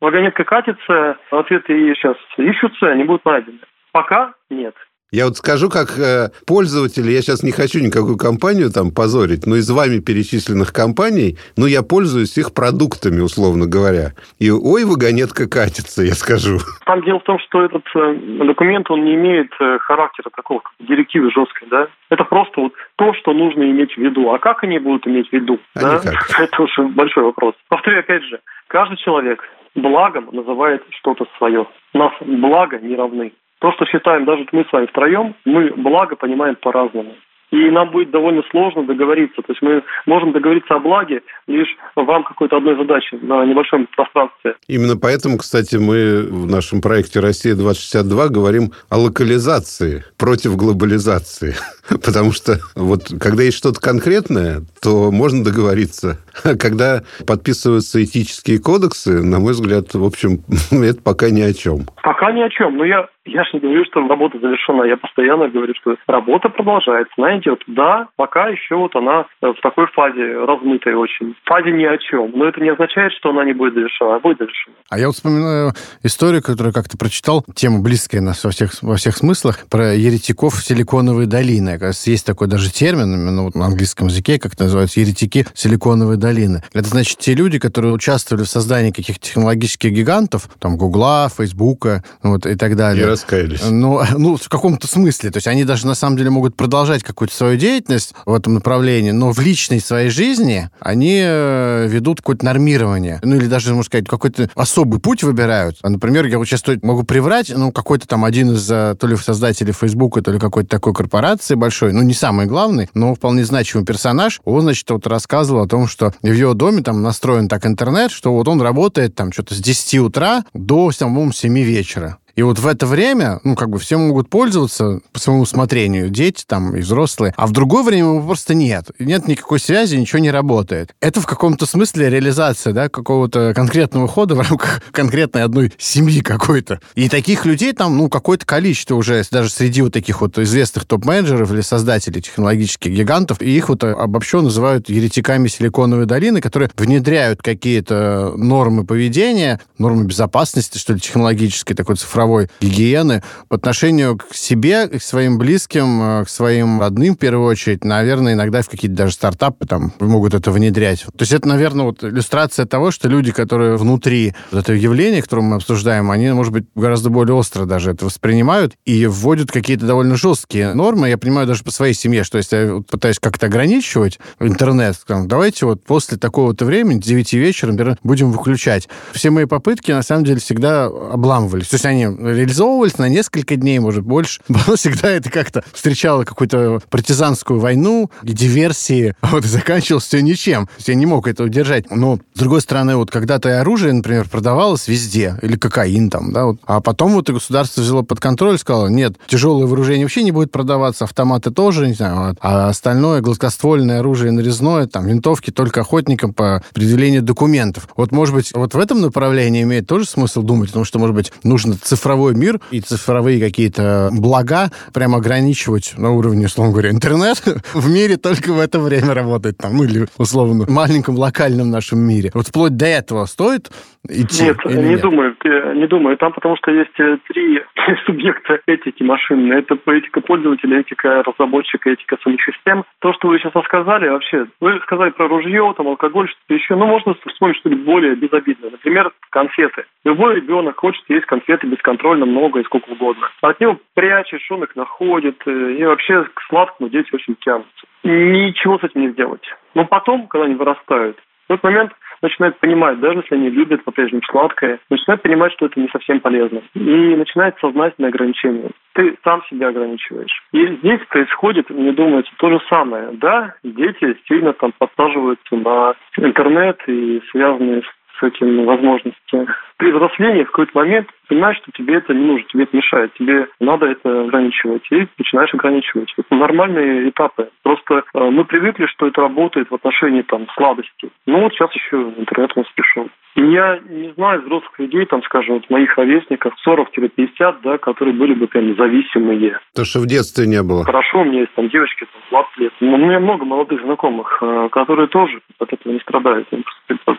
Вагонетка 0.01 0.43
катится, 0.43 1.17
ответы 1.31 1.95
сейчас 1.95 2.17
ищутся, 2.37 2.87
они 2.87 3.03
будут 3.03 3.25
найдены. 3.25 3.59
Пока 3.91 4.33
нет. 4.49 4.75
Я 5.15 5.27
вот 5.27 5.37
скажу, 5.37 5.69
как 5.69 5.97
э, 5.97 6.27
пользователь, 6.45 7.07
я 7.09 7.21
сейчас 7.21 7.41
не 7.41 7.53
хочу 7.53 7.79
никакую 7.79 8.17
компанию 8.17 8.67
там 8.67 8.91
позорить, 8.91 9.47
но 9.47 9.55
из 9.55 9.71
вами 9.71 10.03
перечисленных 10.03 10.73
компаний, 10.73 11.39
ну, 11.55 11.67
я 11.67 11.83
пользуюсь 11.83 12.37
их 12.37 12.53
продуктами, 12.53 13.21
условно 13.21 13.63
говоря. 13.65 14.11
И 14.43 14.51
ой, 14.51 14.83
вагонетка 14.83 15.47
катится, 15.47 16.03
я 16.03 16.15
скажу. 16.19 16.59
Там 16.85 17.01
дело 17.07 17.21
в 17.21 17.23
том, 17.23 17.39
что 17.47 17.63
этот 17.63 17.87
э, 17.95 18.43
документ, 18.43 18.91
он 18.91 19.05
не 19.05 19.15
имеет 19.15 19.51
э, 19.61 19.79
характера 19.79 20.29
такого, 20.35 20.59
как 20.59 20.73
директивы 20.85 21.31
жесткой, 21.31 21.69
да? 21.71 21.87
Это 22.09 22.25
просто 22.25 22.59
вот 22.59 22.73
то, 22.97 23.13
что 23.13 23.31
нужно 23.31 23.63
иметь 23.63 23.95
в 23.95 23.97
виду. 23.97 24.29
А 24.33 24.39
как 24.39 24.65
они 24.65 24.79
будут 24.79 25.07
иметь 25.07 25.29
в 25.29 25.33
виду? 25.33 25.61
А 25.75 25.79
да? 25.79 25.95
никак. 25.95 26.27
Это 26.37 26.61
уже 26.61 26.83
большой 26.89 27.23
вопрос. 27.23 27.55
Повторю 27.69 27.99
опять 27.99 28.23
же, 28.23 28.41
каждый 28.67 28.97
человек 28.97 29.39
благом 29.75 30.27
называет 30.33 30.83
что-то 30.99 31.25
свое. 31.37 31.65
Нас 31.93 32.11
благо 32.19 32.79
не 32.79 32.97
равны. 32.97 33.31
То, 33.59 33.71
что 33.73 33.85
считаем 33.85 34.25
даже 34.25 34.45
мы 34.51 34.65
с 34.65 34.71
вами 34.71 34.85
втроем, 34.87 35.35
мы 35.45 35.71
благо 35.75 36.15
понимаем 36.15 36.55
по-разному. 36.55 37.15
И 37.51 37.69
нам 37.69 37.91
будет 37.91 38.11
довольно 38.11 38.43
сложно 38.49 38.83
договориться. 38.83 39.41
То 39.41 39.51
есть 39.51 39.61
мы 39.61 39.83
можем 40.05 40.33
договориться 40.33 40.75
о 40.75 40.79
благе 40.79 41.21
лишь 41.47 41.69
в 41.95 42.05
рамках 42.05 42.29
какой-то 42.29 42.57
одной 42.57 42.75
задачи 42.75 43.15
на 43.21 43.45
небольшом 43.45 43.87
пространстве. 43.95 44.55
Именно 44.67 44.97
поэтому, 44.97 45.37
кстати, 45.37 45.75
мы 45.77 46.23
в 46.23 46.47
нашем 46.47 46.81
проекте 46.81 47.19
«Россия-2062» 47.19 48.29
говорим 48.29 48.71
о 48.89 48.97
локализации 48.97 50.03
против 50.17 50.57
глобализации. 50.57 51.53
Потому 52.03 52.31
что 52.31 52.59
вот 52.75 53.13
когда 53.19 53.43
есть 53.43 53.57
что-то 53.57 53.79
конкретное, 53.79 54.61
то 54.81 55.11
можно 55.11 55.43
договориться. 55.43 56.17
А 56.43 56.55
когда 56.55 57.01
подписываются 57.27 58.03
этические 58.03 58.59
кодексы, 58.59 59.21
на 59.21 59.39
мой 59.39 59.53
взгляд, 59.53 59.93
в 59.93 60.03
общем, 60.03 60.39
это 60.71 61.01
пока 61.01 61.29
ни 61.29 61.41
о 61.41 61.53
чем. 61.53 61.85
Пока 62.03 62.31
ни 62.31 62.41
о 62.41 62.49
чем. 62.49 62.77
Но 62.77 62.85
я, 62.85 63.07
я 63.25 63.43
же 63.43 63.51
не 63.53 63.59
говорю, 63.59 63.85
что 63.85 64.07
работа 64.07 64.39
завершена. 64.39 64.83
Я 64.83 64.97
постоянно 64.97 65.47
говорю, 65.47 65.73
что 65.79 65.95
работа 66.07 66.49
продолжается. 66.49 67.13
Она 67.17 67.37
идет. 67.37 67.61
Да, 67.67 68.07
пока 68.15 68.49
еще 68.49 68.75
вот 68.75 68.95
она 68.95 69.25
в 69.41 69.61
такой 69.61 69.87
фазе 69.87 70.37
размытой 70.45 70.95
очень. 70.95 71.33
В 71.33 71.47
фазе 71.47 71.71
ни 71.71 71.85
о 71.85 71.97
чем. 71.97 72.31
Но 72.35 72.45
это 72.45 72.61
не 72.61 72.69
означает, 72.69 73.13
что 73.13 73.29
она 73.29 73.45
не 73.45 73.53
будет 73.53 73.75
завершена. 73.75 74.15
А 74.15 74.19
будет 74.19 74.39
завершена. 74.39 74.75
А 74.89 74.99
я 74.99 75.07
вот 75.07 75.15
вспоминаю 75.15 75.71
историю, 76.03 76.41
которую 76.41 76.73
как-то 76.73 76.97
прочитал. 76.97 77.45
Тема 77.55 77.81
близкая 77.81 78.21
нас 78.21 78.43
во 78.43 78.51
всех, 78.51 78.71
во 78.81 78.95
всех 78.95 79.15
смыслах. 79.15 79.65
Про 79.69 79.93
еретиков 79.93 80.55
Силиконовой 80.55 81.27
долины 81.27 81.74
Оказывается, 81.75 82.09
есть 82.09 82.25
такой 82.25 82.47
даже 82.47 82.71
термин, 82.71 83.13
именно 83.13 83.43
вот 83.43 83.55
на 83.55 83.65
английском 83.65 84.07
языке, 84.07 84.39
как 84.39 84.53
это 84.53 84.65
называется, 84.65 84.99
еретики 84.99 85.45
Силиконовой 85.53 86.17
долины. 86.17 86.63
Это 86.73 86.89
значит 86.89 87.19
те 87.19 87.33
люди, 87.33 87.59
которые 87.59 87.93
участвовали 87.93 88.43
в 88.43 88.49
создании 88.49 88.91
каких-то 88.91 89.25
технологических 89.25 89.91
гигантов, 89.91 90.49
там, 90.59 90.77
Гугла, 90.77 91.29
Фейсбука, 91.35 92.03
вот, 92.23 92.45
и 92.45 92.55
так 92.55 92.75
далее. 92.75 93.03
И 93.03 93.07
раскаялись. 93.07 93.61
Ну, 93.69 94.01
ну, 94.17 94.37
в 94.37 94.49
каком-то 94.49 94.87
смысле. 94.87 95.31
То 95.31 95.37
есть 95.37 95.47
они 95.47 95.63
даже, 95.63 95.87
на 95.87 95.95
самом 95.95 96.17
деле, 96.17 96.29
могут 96.29 96.55
продолжать 96.55 97.03
какую-то 97.03 97.33
свою 97.33 97.57
деятельность 97.57 98.13
в 98.25 98.33
этом 98.33 98.53
направлении, 98.53 99.11
но 99.11 99.31
в 99.31 99.39
личной 99.39 99.79
своей 99.79 100.09
жизни 100.09 100.69
они 100.79 101.21
э, 101.23 101.87
ведут 101.87 102.19
какое-то 102.19 102.45
нормирование. 102.45 103.19
Ну, 103.23 103.35
или 103.35 103.47
даже, 103.47 103.69
можно 103.69 103.83
сказать, 103.83 104.07
какой-то 104.07 104.49
особый 104.55 104.99
путь 104.99 105.23
выбирают. 105.23 105.77
Например, 105.83 106.25
я 106.25 106.37
вот 106.37 106.45
сейчас 106.45 106.63
могу 106.81 107.03
приврать, 107.03 107.51
ну, 107.55 107.71
какой-то 107.71 108.07
там 108.07 108.25
один 108.25 108.53
из 108.53 108.69
э, 108.71 108.95
то 108.99 109.07
ли 109.07 109.15
создателей 109.15 109.73
Фейсбука, 109.73 110.21
то 110.21 110.31
ли 110.31 110.39
какой-то 110.39 110.69
такой 110.69 110.93
корпорации 110.93 111.55
большой, 111.65 111.93
ну, 111.93 112.03
не 112.03 112.13
самый 112.13 112.45
главный, 112.45 112.89
но 112.93 113.15
вполне 113.15 113.43
значимый 113.43 113.87
персонаж, 113.87 114.39
он, 114.45 114.61
значит, 114.61 114.87
вот 114.91 115.07
рассказывал 115.07 115.63
о 115.63 115.67
том, 115.67 115.87
что 115.87 116.13
в 116.21 116.31
его 116.31 116.53
доме 116.53 116.83
там 116.83 117.01
настроен 117.01 117.47
так 117.47 117.65
интернет, 117.65 118.11
что 118.11 118.31
вот 118.33 118.47
он 118.47 118.61
работает 118.61 119.15
там 119.15 119.31
что-то 119.31 119.55
с 119.55 119.57
10 119.57 119.99
утра 119.99 120.45
до, 120.53 120.91
по-моему, 120.99 121.31
7 121.31 121.59
вечера. 121.61 122.19
И 122.35 122.41
вот 122.41 122.59
в 122.59 122.67
это 122.67 122.85
время, 122.85 123.39
ну, 123.43 123.55
как 123.55 123.69
бы 123.69 123.79
все 123.79 123.97
могут 123.97 124.29
пользоваться 124.29 124.99
по 125.13 125.19
своему 125.19 125.43
усмотрению, 125.43 126.09
дети 126.09 126.43
там 126.45 126.75
и 126.75 126.81
взрослые, 126.81 127.33
а 127.37 127.47
в 127.47 127.51
другое 127.51 127.83
время 127.83 128.09
его 128.09 128.21
просто 128.21 128.53
нет. 128.53 128.87
Нет 128.99 129.27
никакой 129.27 129.59
связи, 129.59 129.95
ничего 129.95 130.19
не 130.19 130.31
работает. 130.31 130.93
Это 130.99 131.21
в 131.21 131.25
каком-то 131.25 131.65
смысле 131.65 132.09
реализация, 132.09 132.73
да, 132.73 132.89
какого-то 132.89 133.53
конкретного 133.55 134.07
хода 134.07 134.35
в 134.35 134.41
рамках 134.41 134.81
конкретной 134.91 135.43
одной 135.43 135.71
семьи 135.77 136.19
какой-то. 136.19 136.81
И 136.95 137.07
таких 137.07 137.45
людей 137.45 137.71
там, 137.71 137.97
ну, 137.97 138.09
какое-то 138.09 138.45
количество 138.45 138.95
уже, 138.95 139.23
даже 139.31 139.49
среди 139.49 139.81
вот 139.81 139.93
таких 139.93 140.19
вот 140.19 140.37
известных 140.37 140.83
топ-менеджеров 140.85 141.51
или 141.53 141.61
создателей 141.61 142.21
технологических 142.21 142.91
гигантов, 142.91 143.41
и 143.41 143.49
их 143.49 143.69
вот 143.69 143.83
обобщенно 143.83 144.43
называют 144.43 144.89
еретиками 144.89 145.47
Силиконовой 145.47 146.05
долины, 146.05 146.41
которые 146.41 146.69
внедряют 146.75 147.41
какие-то 147.41 148.33
нормы 148.35 148.85
поведения, 148.85 149.61
нормы 149.77 150.03
безопасности, 150.03 150.77
что 150.77 150.93
ли, 150.93 150.99
технологической, 150.99 151.75
такой 151.75 151.95
цифровой 151.95 152.24
гигиены 152.61 153.23
по 153.47 153.55
отношению 153.55 154.17
к 154.17 154.33
себе, 154.33 154.87
к 154.87 155.01
своим 155.01 155.37
близким, 155.37 156.01
э, 156.01 156.25
к 156.25 156.29
своим 156.29 156.79
родным, 156.79 157.15
в 157.15 157.17
первую 157.17 157.47
очередь, 157.47 157.83
наверное, 157.83 158.33
иногда 158.33 158.61
в 158.61 158.69
какие-то 158.69 158.95
даже 158.95 159.13
стартапы 159.13 159.65
там 159.65 159.93
могут 159.99 160.33
это 160.33 160.51
внедрять. 160.51 161.01
То 161.03 161.21
есть 161.21 161.31
это, 161.31 161.47
наверное, 161.47 161.85
вот 161.85 162.03
иллюстрация 162.03 162.65
того, 162.65 162.91
что 162.91 163.07
люди, 163.07 163.31
которые 163.31 163.77
внутри 163.77 164.33
вот 164.51 164.59
этого 164.59 164.75
явления, 164.75 165.21
которое 165.21 165.43
мы 165.43 165.55
обсуждаем, 165.55 166.11
они, 166.11 166.31
может 166.31 166.53
быть, 166.53 166.65
гораздо 166.75 167.09
более 167.09 167.35
остро 167.35 167.65
даже 167.65 167.91
это 167.91 168.05
воспринимают 168.05 168.73
и 168.85 169.05
вводят 169.05 169.51
какие-то 169.51 169.85
довольно 169.85 170.15
жесткие 170.15 170.73
нормы. 170.73 171.09
Я 171.09 171.17
понимаю 171.17 171.47
даже 171.47 171.63
по 171.63 171.71
своей 171.71 171.93
семье, 171.93 172.23
что 172.23 172.37
если 172.37 172.57
я 172.57 172.81
пытаюсь 172.81 173.19
как-то 173.19 173.47
ограничивать 173.47 174.19
интернет, 174.39 174.95
там, 175.07 175.27
давайте 175.27 175.65
вот 175.65 175.83
после 175.83 176.17
такого-то 176.17 176.65
времени, 176.65 176.99
9 176.99 177.33
вечера, 177.33 177.71
например, 177.71 177.97
будем 178.03 178.31
выключать. 178.31 178.87
Все 179.13 179.29
мои 179.29 179.45
попытки, 179.45 179.91
на 179.91 180.03
самом 180.03 180.25
деле, 180.25 180.39
всегда 180.39 180.85
обламывались. 180.85 181.67
То 181.67 181.75
есть 181.75 181.85
они 181.85 182.07
реализовывались 182.19 182.97
на 182.97 183.09
несколько 183.09 183.55
дней, 183.55 183.79
может, 183.79 184.03
больше. 184.03 184.41
Но 184.47 184.75
всегда 184.75 185.09
это 185.09 185.29
как-то 185.29 185.63
встречало 185.73 186.23
какую-то 186.23 186.81
партизанскую 186.89 187.59
войну 187.59 188.09
и 188.23 188.33
диверсии. 188.33 189.15
А 189.25 189.29
вот 189.29 189.43
и 189.43 189.47
заканчивалось 189.47 190.05
все 190.05 190.21
ничем. 190.21 190.69
Я 190.85 190.93
не 190.93 191.05
мог 191.05 191.27
это 191.27 191.43
удержать. 191.43 191.89
Но, 191.89 192.19
с 192.35 192.39
другой 192.39 192.61
стороны, 192.61 192.95
вот 192.95 193.09
когда-то 193.09 193.59
оружие, 193.59 193.91
например, 193.91 194.29
продавалось 194.29 194.87
везде, 194.87 195.37
или 195.41 195.57
кокаин 195.57 196.09
там, 196.09 196.31
да, 196.31 196.45
вот. 196.45 196.59
а 196.65 196.79
потом 196.79 197.13
вот 197.13 197.29
и 197.29 197.33
государство 197.33 197.81
взяло 197.81 198.03
под 198.03 198.19
контроль, 198.19 198.59
сказало, 198.59 198.87
нет, 198.87 199.15
тяжелое 199.27 199.65
вооружение 199.65 200.05
вообще 200.05 200.23
не 200.23 200.31
будет 200.31 200.51
продаваться, 200.51 201.05
автоматы 201.05 201.51
тоже, 201.51 201.87
не 201.87 201.93
знаю, 201.93 202.37
а 202.39 202.69
остальное, 202.69 203.21
гладкоствольное 203.21 203.99
оружие 203.99 204.31
нарезное, 204.31 204.87
там, 204.87 205.07
винтовки 205.07 205.51
только 205.51 205.81
охотникам 205.81 206.33
по 206.33 206.63
предъявлению 206.73 207.23
документов. 207.23 207.87
Вот, 207.95 208.11
может 208.11 208.35
быть, 208.35 208.51
вот 208.53 208.73
в 208.73 208.79
этом 208.79 209.01
направлении 209.01 209.63
имеет 209.63 209.87
тоже 209.87 210.05
смысл 210.05 210.41
думать, 210.43 210.69
потому 210.69 210.85
что, 210.85 210.99
может 210.99 211.15
быть, 211.15 211.33
нужно 211.43 211.75
цифровой 212.05 212.35
мир 212.35 212.59
и 212.69 212.81
цифровые 212.81 213.39
какие-то 213.39 214.09
блага 214.11 214.69
прямо 214.93 215.17
ограничивать 215.17 215.95
на 215.97 216.11
уровне, 216.11 216.45
условно 216.45 216.73
говоря, 216.73 216.91
интернет 216.91 217.41
в 217.73 217.89
мире 217.89 218.17
только 218.17 218.53
в 218.53 218.59
это 218.59 218.79
время 218.79 219.15
работает 219.15 219.57
там, 219.57 219.77
ну 219.77 219.85
или 219.85 220.05
условно 220.19 220.65
маленьком 220.69 221.15
локальном 221.15 221.71
нашем 221.71 221.99
мире. 221.99 222.29
Вот 222.35 222.47
вплоть 222.47 222.77
до 222.77 222.85
этого 222.85 223.25
стоит 223.25 223.71
идти? 224.07 224.43
Нет, 224.45 224.57
не 224.65 224.89
нет? 224.89 225.01
думаю, 225.01 225.35
не 225.75 225.87
думаю. 225.87 226.17
Там 226.17 226.33
потому 226.33 226.55
что 226.57 226.71
есть 226.71 226.97
э, 226.99 227.17
три 227.27 227.61
субъекта 228.05 228.59
этики 228.67 229.03
машинной. 229.03 229.59
Это 229.59 229.75
этика 229.87 230.21
пользователя, 230.21 230.81
этика 230.81 231.23
разработчика, 231.23 231.89
этика 231.89 232.17
самих 232.23 232.39
систем. 232.43 232.83
То, 232.99 233.13
что 233.13 233.29
вы 233.29 233.39
сейчас 233.39 233.55
рассказали, 233.55 234.09
вообще, 234.09 234.45
вы 234.59 234.79
сказали 234.83 235.09
про 235.11 235.27
ружье, 235.27 235.73
там, 235.75 235.87
алкоголь, 235.87 236.27
что-то 236.29 236.53
еще. 236.53 236.75
Ну, 236.75 236.85
можно 236.85 237.15
вспомнить 237.27 237.57
что-нибудь 237.57 237.85
более 237.85 238.15
безобидное. 238.15 238.71
Например, 238.71 239.11
конфеты. 239.29 239.85
Любой 240.03 240.35
ребенок 240.35 240.79
хочет 240.79 241.03
есть 241.09 241.25
конфеты 241.25 241.67
бесконтрольно 241.95 242.25
много 242.25 242.59
и 242.59 242.63
сколько 242.63 242.89
угодно. 242.89 243.29
От 243.41 243.59
него 243.59 243.77
прячешь, 243.93 244.49
он 244.51 244.63
их 244.63 244.75
находит. 244.75 245.41
Э, 245.45 245.71
и 245.73 245.83
вообще 245.85 246.23
к 246.33 246.41
сладкому 246.49 246.89
дети 246.89 247.09
очень 247.13 247.35
тянутся. 247.35 247.69
Ничего 248.03 248.77
с 248.79 248.83
этим 248.83 249.01
не 249.01 249.09
сделать. 249.09 249.45
Но 249.73 249.85
потом, 249.85 250.27
когда 250.27 250.45
они 250.45 250.55
вырастают, 250.55 251.17
в 251.47 251.53
этот 251.53 251.63
момент 251.63 251.91
начинают 252.21 252.57
понимать, 252.59 252.99
даже 252.99 253.19
если 253.19 253.35
они 253.35 253.49
любят 253.49 253.83
по-прежнему 253.83 254.23
сладкое, 254.23 254.79
начинают 254.89 255.21
понимать, 255.21 255.53
что 255.53 255.67
это 255.67 255.79
не 255.79 255.87
совсем 255.89 256.19
полезно. 256.19 256.61
И 256.73 257.15
начинает 257.15 257.55
сознательное 257.59 258.09
ограничение. 258.09 258.71
Ты 258.93 259.15
сам 259.23 259.43
себя 259.49 259.67
ограничиваешь. 259.67 260.43
И 260.53 260.65
здесь 260.77 261.01
происходит, 261.09 261.69
мне 261.69 261.91
думается, 261.91 262.31
то 262.37 262.49
же 262.49 262.59
самое. 262.67 263.09
Да, 263.13 263.55
дети 263.63 264.17
сильно 264.27 264.53
там 264.53 264.73
подсаживаются 264.77 265.55
на 265.55 265.93
интернет 266.17 266.79
и 266.87 267.21
связанные 267.31 267.81
с 267.81 267.85
с 268.19 268.23
этим 268.23 268.65
возможностями. 268.65 269.47
При 269.77 269.91
взрослении 269.91 270.43
в 270.43 270.51
какой-то 270.51 270.71
момент 270.73 271.07
понимаешь, 271.27 271.57
что 271.57 271.71
тебе 271.71 271.95
это 271.95 272.13
не 272.13 272.25
нужно, 272.25 272.47
тебе 272.47 272.63
это 272.63 272.75
мешает, 272.75 273.13
тебе 273.15 273.47
надо 273.59 273.87
это 273.87 274.21
ограничивать, 274.21 274.83
и 274.91 275.07
начинаешь 275.17 275.53
ограничивать. 275.53 276.13
Это 276.17 276.35
нормальные 276.35 277.09
этапы. 277.09 277.49
Просто 277.63 278.03
э, 278.13 278.19
мы 278.29 278.45
привыкли, 278.45 278.85
что 278.87 279.07
это 279.07 279.21
работает 279.21 279.69
в 279.69 279.75
отношении 279.75 280.21
там 280.21 280.47
сладости. 280.55 281.09
Ну 281.25 281.41
вот 281.41 281.53
сейчас 281.53 281.73
еще 281.73 282.13
интернет 282.17 282.51
у 282.55 282.59
нас 282.59 282.69
пришел. 282.75 283.09
И 283.35 283.41
я 283.41 283.79
не 283.89 284.13
знаю 284.13 284.41
взрослых 284.41 284.79
людей, 284.79 285.05
там, 285.05 285.21
скажем, 285.23 285.55
вот 285.55 285.69
моих 285.69 285.97
ровесников, 285.97 286.53
40-50, 286.65 287.57
да, 287.63 287.77
которые 287.77 288.15
были 288.15 288.33
бы 288.33 288.47
прям 288.47 288.75
зависимые. 288.77 289.59
То, 289.75 289.83
что 289.83 289.99
в 289.99 290.07
детстве 290.07 290.47
не 290.47 290.63
было. 290.63 290.85
Хорошо, 290.85 291.19
у 291.19 291.25
меня 291.25 291.41
есть 291.41 291.53
там 291.53 291.67
девочки, 291.67 292.05
там, 292.05 292.21
20 292.43 292.57
лет. 292.59 292.73
У 292.79 292.85
меня 292.85 293.19
много 293.19 293.43
молодых 293.43 293.81
знакомых, 293.81 294.37
э, 294.41 294.69
которые 294.71 295.07
тоже 295.09 295.41
от 295.59 295.73
этого 295.73 295.91
не 295.91 295.99
страдают. 295.99 296.47
Они 296.51 296.63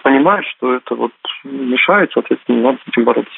понимают, 0.03 0.47
что 0.57 0.75
это 0.75 0.95
вот 0.95 1.13
мешает, 1.45 2.11
соответственно, 2.15 2.63
надо 2.63 2.79
с 2.85 2.89
этим 2.89 3.05
бороться. 3.05 3.33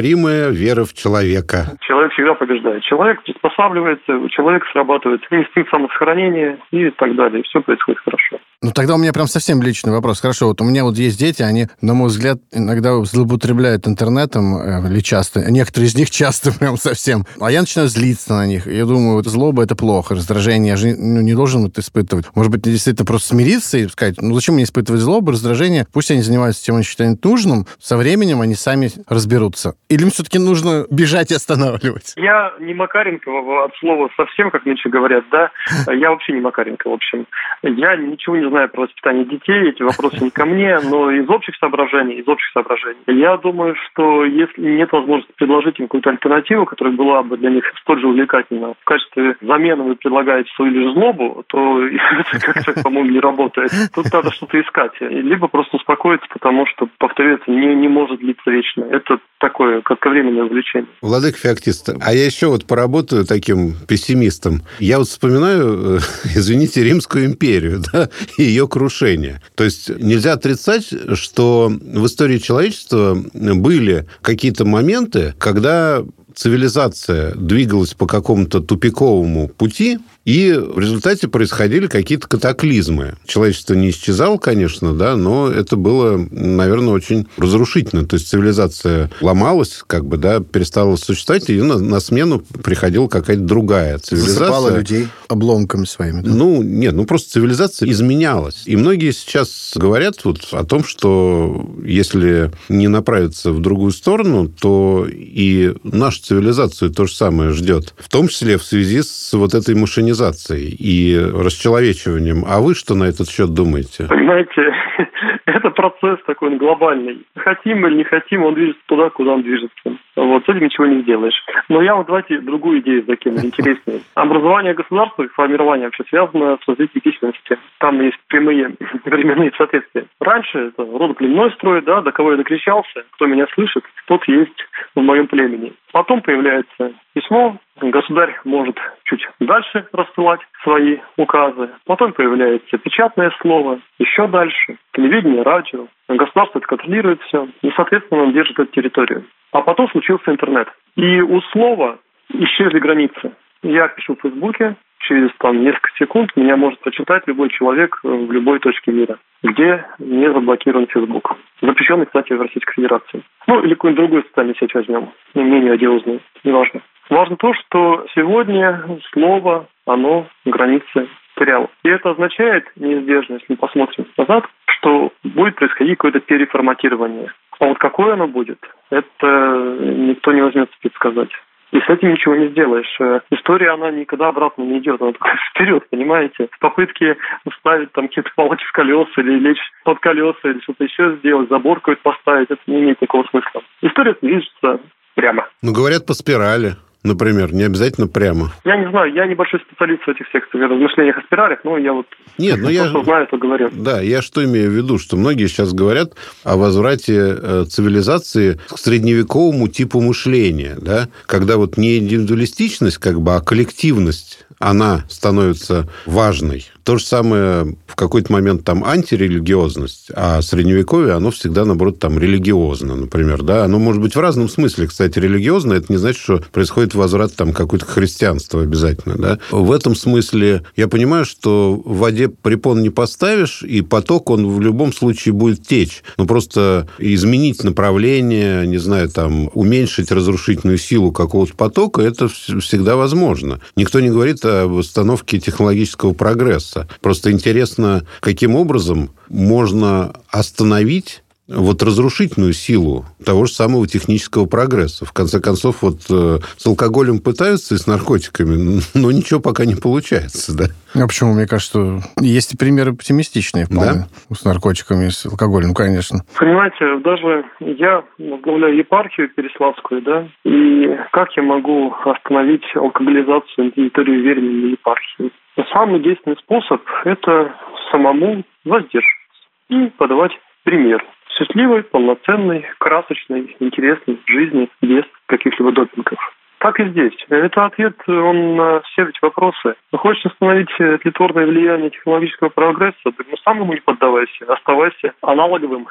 Необоримая 0.00 0.48
вера 0.48 0.84
в 0.84 0.94
человека. 0.94 1.76
Человек 1.80 2.12
всегда 2.12 2.32
побеждает. 2.34 2.82
Человек 2.84 3.22
приспосабливается, 3.22 4.16
у 4.16 4.28
человека 4.30 4.66
срабатывает 4.72 5.20
инстинкт 5.30 5.70
самосохранения 5.70 6.58
и 6.70 6.90
так 6.90 7.14
далее. 7.16 7.42
Все 7.42 7.60
происходит 7.60 8.00
хорошо. 8.00 8.38
Ну, 8.62 8.72
тогда 8.72 8.96
у 8.96 8.98
меня 8.98 9.14
прям 9.14 9.26
совсем 9.26 9.62
личный 9.62 9.90
вопрос. 9.90 10.20
Хорошо, 10.20 10.48
вот 10.48 10.60
у 10.60 10.64
меня 10.64 10.84
вот 10.84 10.94
есть 10.96 11.18
дети, 11.18 11.40
они, 11.40 11.68
на 11.80 11.94
мой 11.94 12.08
взгляд, 12.08 12.40
иногда 12.52 12.92
злоупотребляют 13.04 13.88
интернетом, 13.88 14.54
э, 14.54 14.86
или 14.86 15.00
часто, 15.00 15.50
некоторые 15.50 15.88
из 15.88 15.96
них 15.96 16.10
часто 16.10 16.52
прям 16.52 16.76
совсем. 16.76 17.24
А 17.40 17.50
я 17.50 17.60
начинаю 17.60 17.88
злиться 17.88 18.34
на 18.34 18.46
них. 18.46 18.66
Я 18.66 18.84
думаю, 18.84 19.14
вот 19.14 19.24
злоба— 19.24 19.62
это 19.64 19.74
плохо, 19.74 20.14
раздражение 20.14 20.72
я 20.72 20.76
же 20.76 20.94
ну, 20.94 21.22
не 21.22 21.32
должен 21.32 21.64
это 21.64 21.80
испытывать. 21.80 22.26
Может 22.34 22.52
быть, 22.52 22.60
действительно 22.60 23.06
просто 23.06 23.28
смириться 23.28 23.78
и 23.78 23.88
сказать, 23.88 24.16
ну, 24.20 24.34
зачем 24.34 24.56
мне 24.56 24.64
испытывать 24.64 25.00
злобу, 25.00 25.30
раздражение? 25.30 25.86
Пусть 25.90 26.10
они 26.10 26.20
занимаются 26.20 26.62
тем, 26.62 26.74
что 26.74 26.76
они 26.76 26.84
считают 26.84 27.24
нужным, 27.24 27.64
со 27.78 27.96
временем 27.96 28.42
они 28.42 28.56
сами 28.56 28.90
разберутся. 29.08 29.72
Или 29.88 30.02
им 30.02 30.10
все-таки 30.10 30.38
нужно 30.38 30.84
бежать 30.90 31.30
и 31.30 31.34
останавливать? 31.34 32.12
Я 32.16 32.52
не 32.60 32.74
Макаренко 32.74 33.30
от 33.64 33.74
слова 33.80 34.10
совсем, 34.18 34.50
как 34.50 34.66
меньше 34.66 34.90
говорят, 34.90 35.24
да. 35.32 35.50
Я 35.94 36.10
вообще 36.10 36.34
не 36.34 36.40
Макаренко, 36.40 36.90
в 36.90 36.92
общем. 36.92 37.26
Я 37.62 37.96
ничего 37.96 38.36
не 38.36 38.49
знаю 38.50 38.68
про 38.68 38.82
воспитание 38.82 39.24
детей, 39.24 39.70
эти 39.70 39.82
вопросы 39.82 40.24
не 40.24 40.30
ко 40.30 40.44
мне, 40.44 40.78
но 40.80 41.10
из 41.10 41.28
общих 41.28 41.56
соображений, 41.56 42.14
из 42.14 42.28
общих 42.28 42.50
соображений, 42.52 43.00
я 43.06 43.36
думаю, 43.36 43.74
что 43.76 44.24
если 44.24 44.60
нет 44.60 44.92
возможности 44.92 45.32
предложить 45.36 45.78
им 45.78 45.86
какую-то 45.86 46.10
альтернативу, 46.10 46.66
которая 46.66 46.94
была 46.94 47.22
бы 47.22 47.36
для 47.36 47.50
них 47.50 47.64
столь 47.80 48.00
же 48.00 48.08
увлекательна, 48.08 48.74
в 48.80 48.84
качестве 48.84 49.36
замены 49.40 49.84
вы 49.84 49.96
предлагаете 49.96 50.50
свою 50.54 50.72
лишь 50.72 50.92
злобу, 50.92 51.44
то 51.48 51.86
это 51.86 52.40
как-то, 52.40 52.82
по-моему, 52.82 53.10
не 53.10 53.20
работает. 53.20 53.70
Тут 53.94 54.12
надо 54.12 54.30
что-то 54.32 54.60
искать. 54.60 54.92
Либо 55.00 55.48
просто 55.48 55.76
успокоиться, 55.76 56.26
потому 56.32 56.66
что, 56.66 56.88
повторю, 56.98 57.38
не, 57.46 57.74
не 57.74 57.88
может 57.88 58.20
длиться 58.20 58.50
вечно. 58.50 58.84
Это 58.90 59.18
такое 59.38 59.80
кратковременное 59.80 60.44
увлечение. 60.44 60.88
Владык 61.02 61.36
Феоктист, 61.36 61.88
а 62.00 62.12
я 62.12 62.26
еще 62.26 62.48
вот 62.48 62.66
поработаю 62.66 63.24
таким 63.24 63.74
пессимистом. 63.88 64.62
Я 64.78 64.98
вот 64.98 65.08
вспоминаю, 65.08 65.96
э, 65.96 65.98
извините, 66.36 66.84
Римскую 66.84 67.24
империю, 67.24 67.80
да, 67.92 68.08
и 68.40 68.44
ее 68.44 68.66
крушение. 68.66 69.42
То 69.54 69.64
есть 69.64 69.90
нельзя 69.90 70.32
отрицать, 70.32 70.88
что 71.14 71.70
в 71.70 72.06
истории 72.06 72.38
человечества 72.38 73.22
были 73.34 74.06
какие-то 74.22 74.64
моменты, 74.64 75.34
когда 75.38 76.02
цивилизация 76.34 77.34
двигалась 77.34 77.92
по 77.92 78.06
какому-то 78.06 78.60
тупиковому 78.60 79.48
пути, 79.48 79.98
и 80.24 80.52
в 80.52 80.78
результате 80.78 81.28
происходили 81.28 81.86
какие-то 81.86 82.28
катаклизмы. 82.28 83.14
Человечество 83.26 83.74
не 83.74 83.90
исчезало, 83.90 84.36
конечно, 84.36 84.94
да, 84.94 85.16
но 85.16 85.48
это 85.50 85.76
было, 85.76 86.24
наверное, 86.30 86.92
очень 86.92 87.26
разрушительно. 87.36 88.06
То 88.06 88.14
есть 88.14 88.28
цивилизация 88.28 89.10
ломалась, 89.20 89.82
как 89.86 90.04
бы, 90.04 90.18
да, 90.18 90.40
перестала 90.40 90.96
существовать, 90.96 91.48
и 91.48 91.60
на, 91.60 91.78
на 91.78 92.00
смену 92.00 92.40
приходила 92.62 93.08
какая-то 93.08 93.42
другая 93.42 93.98
цивилизация. 93.98 94.38
Засыпала 94.38 94.76
людей 94.76 95.08
обломками 95.28 95.84
своими. 95.84 96.20
Да? 96.20 96.30
Ну, 96.30 96.62
нет, 96.62 96.94
ну 96.94 97.06
просто 97.06 97.30
цивилизация 97.30 97.88
изменялась. 97.90 98.62
И 98.66 98.76
многие 98.76 99.12
сейчас 99.12 99.72
говорят 99.74 100.24
вот 100.24 100.48
о 100.52 100.64
том, 100.64 100.84
что 100.84 101.68
если 101.84 102.52
не 102.68 102.88
направиться 102.88 103.52
в 103.52 103.60
другую 103.60 103.92
сторону, 103.92 104.48
то 104.48 105.06
и 105.10 105.74
нашу 105.82 106.22
цивилизацию 106.22 106.90
то 106.90 107.06
же 107.06 107.14
самое 107.14 107.52
ждет. 107.52 107.94
В 107.98 108.08
том 108.08 108.28
числе 108.28 108.58
в 108.58 108.64
связи 108.64 109.02
с 109.02 109.32
вот 109.32 109.54
этой 109.54 109.74
машинизацией 109.74 110.10
цифровизацией 110.20 110.76
и 110.78 111.16
расчеловечиванием. 111.18 112.44
А 112.46 112.60
вы 112.60 112.74
что 112.74 112.94
на 112.94 113.04
этот 113.04 113.28
счет 113.28 113.52
думаете? 113.54 114.06
Понимаете, 114.08 114.72
это 115.46 115.70
процесс 115.70 116.18
такой 116.26 116.56
глобальный. 116.56 117.24
Хотим 117.36 117.86
или 117.86 117.96
не 117.96 118.04
хотим, 118.04 118.44
он 118.44 118.54
движется 118.54 118.82
туда, 118.86 119.10
куда 119.10 119.32
он 119.32 119.42
движется. 119.42 119.96
Вот, 120.16 120.44
с 120.44 120.48
этим 120.48 120.64
ничего 120.64 120.86
не 120.86 121.02
сделаешь. 121.02 121.42
Но 121.68 121.82
я 121.82 121.94
вот 121.94 122.06
давайте 122.06 122.38
другую 122.38 122.80
идею 122.80 123.04
закину, 123.06 123.38
интереснее. 123.42 124.00
Образование 124.14 124.74
государства 124.74 125.22
и 125.22 125.28
формирование 125.28 125.86
вообще 125.86 126.04
связано 126.08 126.58
с 126.62 126.68
развитием 126.68 127.02
личности. 127.04 127.58
Там 127.78 128.00
есть 128.00 128.18
прямые 128.28 128.74
временные 129.04 129.52
соответствия. 129.56 130.04
Раньше 130.20 130.58
это 130.58 130.84
род 130.84 131.16
племенной 131.16 131.52
строй, 131.52 131.82
да, 131.82 132.02
до 132.02 132.12
кого 132.12 132.32
я 132.32 132.36
докричался, 132.36 133.04
кто 133.12 133.26
меня 133.26 133.46
слышит, 133.54 133.84
тот 134.06 134.26
есть 134.28 134.66
в 134.94 135.00
моем 135.00 135.26
племени. 135.26 135.72
Потом 135.92 136.22
появляется 136.22 136.92
письмо, 137.14 137.56
государь 137.80 138.38
может 138.44 138.76
чуть 139.04 139.26
дальше 139.40 139.86
рассылать 139.92 140.40
свои 140.62 140.98
указы. 141.16 141.70
Потом 141.86 142.12
появляется 142.12 142.78
печатное 142.78 143.32
слово, 143.40 143.80
еще 143.98 144.28
дальше, 144.28 144.76
телевидение, 144.94 145.42
радио. 145.42 145.86
Государство 146.08 146.60
контролирует 146.60 147.20
все, 147.22 147.48
и, 147.62 147.70
соответственно, 147.74 148.22
он 148.22 148.32
держит 148.32 148.58
эту 148.58 148.70
территорию. 148.72 149.24
А 149.52 149.62
потом 149.62 149.88
случился 149.90 150.30
интернет. 150.30 150.68
И 150.96 151.20
у 151.20 151.40
слова 151.52 151.98
исчезли 152.32 152.78
границы. 152.78 153.32
Я 153.62 153.88
пишу 153.88 154.14
в 154.16 154.20
Фейсбуке, 154.20 154.76
через 155.00 155.30
там 155.38 155.62
несколько 155.62 155.90
секунд 155.98 156.30
меня 156.36 156.56
может 156.56 156.80
прочитать 156.80 157.26
любой 157.26 157.48
человек 157.50 157.98
в 158.02 158.30
любой 158.30 158.58
точке 158.60 158.92
мира, 158.92 159.18
где 159.42 159.84
не 159.98 160.32
заблокирован 160.32 160.86
Facebook. 160.86 161.36
Запрещенный, 161.60 162.06
кстати, 162.06 162.32
в 162.32 162.40
Российской 162.40 162.74
Федерации. 162.74 163.22
Ну, 163.46 163.62
или 163.62 163.74
какую-нибудь 163.74 164.04
другую 164.04 164.22
социальную 164.24 164.56
сеть 164.56 164.74
возьмем, 164.74 165.10
не 165.34 165.44
менее 165.44 165.72
одиозную, 165.72 166.20
неважно. 166.44 166.80
Важно 167.08 167.36
то, 167.36 167.52
что 167.54 168.06
сегодня 168.14 168.84
слово, 169.12 169.66
оно 169.86 170.26
границы 170.44 171.08
теряло. 171.36 171.68
И 171.82 171.88
это 171.88 172.10
означает 172.10 172.70
неизбежно, 172.76 173.34
если 173.34 173.46
мы 173.48 173.56
посмотрим 173.56 174.06
назад, 174.16 174.44
что 174.66 175.12
будет 175.24 175.56
происходить 175.56 175.98
какое-то 175.98 176.20
переформатирование. 176.20 177.32
А 177.58 177.66
вот 177.66 177.78
какое 177.78 178.14
оно 178.14 178.28
будет, 178.28 178.58
это 178.90 179.78
никто 179.80 180.32
не 180.32 180.42
возьмется 180.42 180.74
предсказать. 180.80 181.30
И 181.72 181.78
с 181.78 181.88
этим 181.88 182.12
ничего 182.12 182.34
не 182.34 182.48
сделаешь. 182.48 182.96
Э, 183.00 183.20
история, 183.30 183.70
она 183.70 183.90
никогда 183.90 184.28
обратно 184.28 184.62
не 184.62 184.78
идет, 184.78 185.00
она 185.00 185.12
только 185.12 185.36
вперед, 185.50 185.88
понимаете? 185.90 186.48
Попытки 186.58 187.16
ставить 187.58 187.92
там 187.92 188.08
какие-то 188.08 188.30
палки 188.34 188.64
в 188.64 188.72
колеса 188.72 189.10
или 189.18 189.38
лечь 189.38 189.60
под 189.84 190.00
колеса 190.00 190.38
или 190.44 190.60
что-то 190.60 190.84
еще 190.84 191.16
сделать, 191.18 191.48
забор 191.48 191.80
какой-то 191.80 192.02
поставить, 192.02 192.50
это 192.50 192.60
не 192.66 192.80
имеет 192.80 193.00
никакого 193.00 193.24
смысла. 193.30 193.62
История 193.82 194.16
движется 194.20 194.80
прямо. 195.14 195.48
Ну, 195.62 195.72
говорят, 195.72 196.06
по 196.06 196.14
спирали 196.14 196.72
например, 197.02 197.52
не 197.52 197.62
обязательно 197.62 198.06
прямо? 198.06 198.52
Я 198.64 198.76
не 198.76 198.90
знаю, 198.90 199.12
я 199.14 199.26
небольшой 199.26 199.60
специалист 199.60 200.02
в 200.02 200.08
этих 200.08 200.28
всех 200.28 200.44
размышлениях 200.52 201.18
о 201.18 201.22
спиралях, 201.22 201.60
но 201.64 201.78
я 201.78 201.92
вот 201.92 202.06
Нет, 202.38 202.58
но 202.58 202.64
ну 202.64 202.70
я 202.70 202.86
что 202.88 203.02
знаю, 203.02 203.26
то 203.26 203.38
говорю. 203.38 203.70
Да, 203.72 204.00
я 204.00 204.22
что 204.22 204.44
имею 204.44 204.70
в 204.70 204.74
виду, 204.74 204.98
что 204.98 205.16
многие 205.16 205.46
сейчас 205.46 205.72
говорят 205.72 206.12
о 206.44 206.56
возврате 206.56 207.36
э, 207.36 207.64
цивилизации 207.68 208.60
к 208.68 208.78
средневековому 208.78 209.68
типу 209.68 210.00
мышления, 210.00 210.76
да, 210.80 211.08
когда 211.26 211.56
вот 211.56 211.76
не 211.76 211.98
индивидуалистичность, 211.98 212.98
как 212.98 213.20
бы, 213.20 213.34
а 213.34 213.40
коллективность 213.40 214.46
она 214.60 215.04
становится 215.08 215.88
важной. 216.06 216.66
То 216.90 216.98
же 216.98 217.04
самое 217.04 217.76
в 217.86 217.94
какой-то 217.94 218.32
момент 218.32 218.64
там 218.64 218.82
антирелигиозность, 218.82 220.08
а 220.12 220.42
средневековье, 220.42 221.12
оно 221.12 221.30
всегда, 221.30 221.64
наоборот, 221.64 222.00
там 222.00 222.18
религиозно, 222.18 222.96
например, 222.96 223.44
да. 223.44 223.62
Оно 223.62 223.78
может 223.78 224.02
быть 224.02 224.16
в 224.16 224.18
разном 224.18 224.48
смысле, 224.48 224.88
кстати, 224.88 225.20
религиозно. 225.20 225.74
Это 225.74 225.86
не 225.92 225.98
значит, 225.98 226.20
что 226.20 226.42
происходит 226.50 226.96
возврат 226.96 227.32
там 227.36 227.52
какое-то 227.52 227.86
христианство 227.86 228.62
обязательно, 228.62 229.14
да. 229.16 229.38
В 229.52 229.70
этом 229.70 229.94
смысле 229.94 230.64
я 230.74 230.88
понимаю, 230.88 231.24
что 231.24 231.80
в 231.84 231.98
воде 231.98 232.28
препон 232.28 232.82
не 232.82 232.90
поставишь, 232.90 233.62
и 233.62 233.82
поток, 233.82 234.28
он 234.30 234.48
в 234.48 234.60
любом 234.60 234.92
случае 234.92 235.32
будет 235.32 235.64
течь. 235.64 236.02
Но 236.18 236.26
просто 236.26 236.88
изменить 236.98 237.62
направление, 237.62 238.66
не 238.66 238.78
знаю, 238.78 239.10
там, 239.10 239.48
уменьшить 239.54 240.10
разрушительную 240.10 240.78
силу 240.78 241.12
какого-то 241.12 241.54
потока, 241.54 242.02
это 242.02 242.26
всегда 242.26 242.96
возможно. 242.96 243.60
Никто 243.76 244.00
не 244.00 244.08
говорит 244.08 244.44
об 244.44 244.76
остановке 244.76 245.38
технологического 245.38 246.14
прогресса. 246.14 246.79
Просто 247.00 247.30
интересно, 247.30 248.06
каким 248.20 248.54
образом 248.54 249.10
можно 249.28 250.12
остановить 250.28 251.22
вот 251.50 251.82
разрушительную 251.82 252.52
силу 252.52 253.04
того 253.24 253.46
же 253.46 253.52
самого 253.52 253.86
технического 253.86 254.46
прогресса. 254.46 255.04
В 255.04 255.12
конце 255.12 255.40
концов, 255.40 255.82
вот 255.82 256.06
э, 256.10 256.38
с 256.56 256.66
алкоголем 256.66 257.18
пытаются 257.18 257.74
и 257.74 257.78
с 257.78 257.86
наркотиками, 257.86 258.80
но 258.94 259.10
ничего 259.10 259.40
пока 259.40 259.64
не 259.64 259.74
получается, 259.74 260.56
да? 260.56 260.64
А 260.94 261.06
почему? 261.06 261.34
Мне 261.34 261.46
кажется, 261.46 262.00
есть 262.20 262.54
и 262.54 262.56
примеры 262.56 262.92
оптимистичные 262.92 263.66
вполне. 263.66 264.06
Да? 264.28 264.34
С 264.34 264.44
наркотиками, 264.44 265.08
с 265.08 265.26
алкоголем, 265.26 265.74
конечно. 265.74 266.20
Понимаете, 266.38 266.98
даже 267.02 267.44
я 267.60 268.04
возглавляю 268.18 268.76
епархию 268.76 269.28
Переславскую, 269.30 270.02
да, 270.02 270.28
и 270.44 270.96
как 271.12 271.36
я 271.36 271.42
могу 271.42 271.94
остановить 272.04 272.64
алкоголизацию 272.74 273.66
на 273.66 273.70
территории 273.72 274.20
Веренной 274.20 274.72
епархии? 274.72 275.32
Самый 275.72 276.00
действенный 276.00 276.36
способ– 276.38 276.80
это 277.04 277.54
самому 277.90 278.44
воздержаться 278.64 279.20
и 279.68 279.86
подавать 279.96 280.32
пример 280.64 281.04
счастливой, 281.40 281.82
полноценной, 281.82 282.66
красочной, 282.78 283.56
интересной 283.60 284.18
жизни 284.26 284.68
без 284.82 285.04
каких-либо 285.26 285.72
допингов. 285.72 286.18
Так 286.58 286.78
и 286.78 286.88
здесь. 286.90 287.14
Это 287.30 287.64
ответ 287.64 287.96
он 288.06 288.56
на 288.56 288.80
все 288.80 289.04
эти 289.04 289.18
вопросы. 289.22 289.74
Ну, 289.92 289.98
хочешь 289.98 290.26
остановить 290.26 290.68
тлетворное 290.76 291.46
влияние 291.46 291.88
технологического 291.88 292.50
прогресса, 292.50 292.98
так 293.04 293.26
ну 293.30 293.36
сам 293.42 293.60
ему 293.60 293.72
не 293.72 293.80
поддавайся, 293.80 294.44
оставайся 294.46 295.14
аналоговым. 295.22 295.86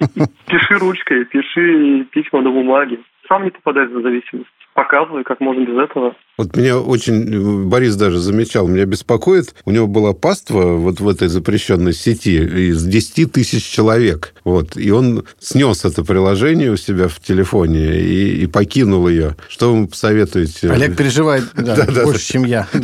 Пиши 0.46 0.78
ручкой, 0.78 1.26
пиши 1.26 2.04
письма 2.10 2.40
на 2.40 2.50
бумаге. 2.50 3.00
Сам 3.28 3.44
не 3.44 3.50
попадает 3.50 3.90
в 3.90 4.00
зависимость 4.00 4.48
показываю, 4.74 5.24
как 5.24 5.40
можно 5.40 5.64
без 5.64 5.78
этого. 5.78 6.14
Вот 6.36 6.56
меня 6.56 6.78
очень, 6.78 7.68
Борис 7.68 7.94
даже 7.94 8.18
замечал, 8.18 8.66
меня 8.66 8.86
беспокоит, 8.86 9.54
у 9.64 9.70
него 9.70 9.86
была 9.86 10.12
паства 10.14 10.74
вот 10.74 10.98
в 10.98 11.08
этой 11.08 11.28
запрещенной 11.28 11.92
сети 11.92 12.42
из 12.42 12.84
10 12.84 13.30
тысяч 13.32 13.64
человек. 13.64 14.34
Вот, 14.42 14.76
и 14.76 14.90
он 14.90 15.22
снес 15.38 15.84
это 15.84 16.04
приложение 16.04 16.72
у 16.72 16.76
себя 16.76 17.06
в 17.06 17.20
телефоне 17.20 18.00
и, 18.00 18.42
и 18.42 18.46
покинул 18.48 19.08
ее. 19.08 19.36
Что 19.48 19.72
вы 19.72 19.86
посоветуете? 19.86 20.70
Олег 20.70 20.96
переживает 20.96 21.44
да, 21.54 21.76
да, 21.94 22.04
больше, 22.04 22.26
да. 22.26 22.32
чем 22.32 22.44
я. 22.44 22.66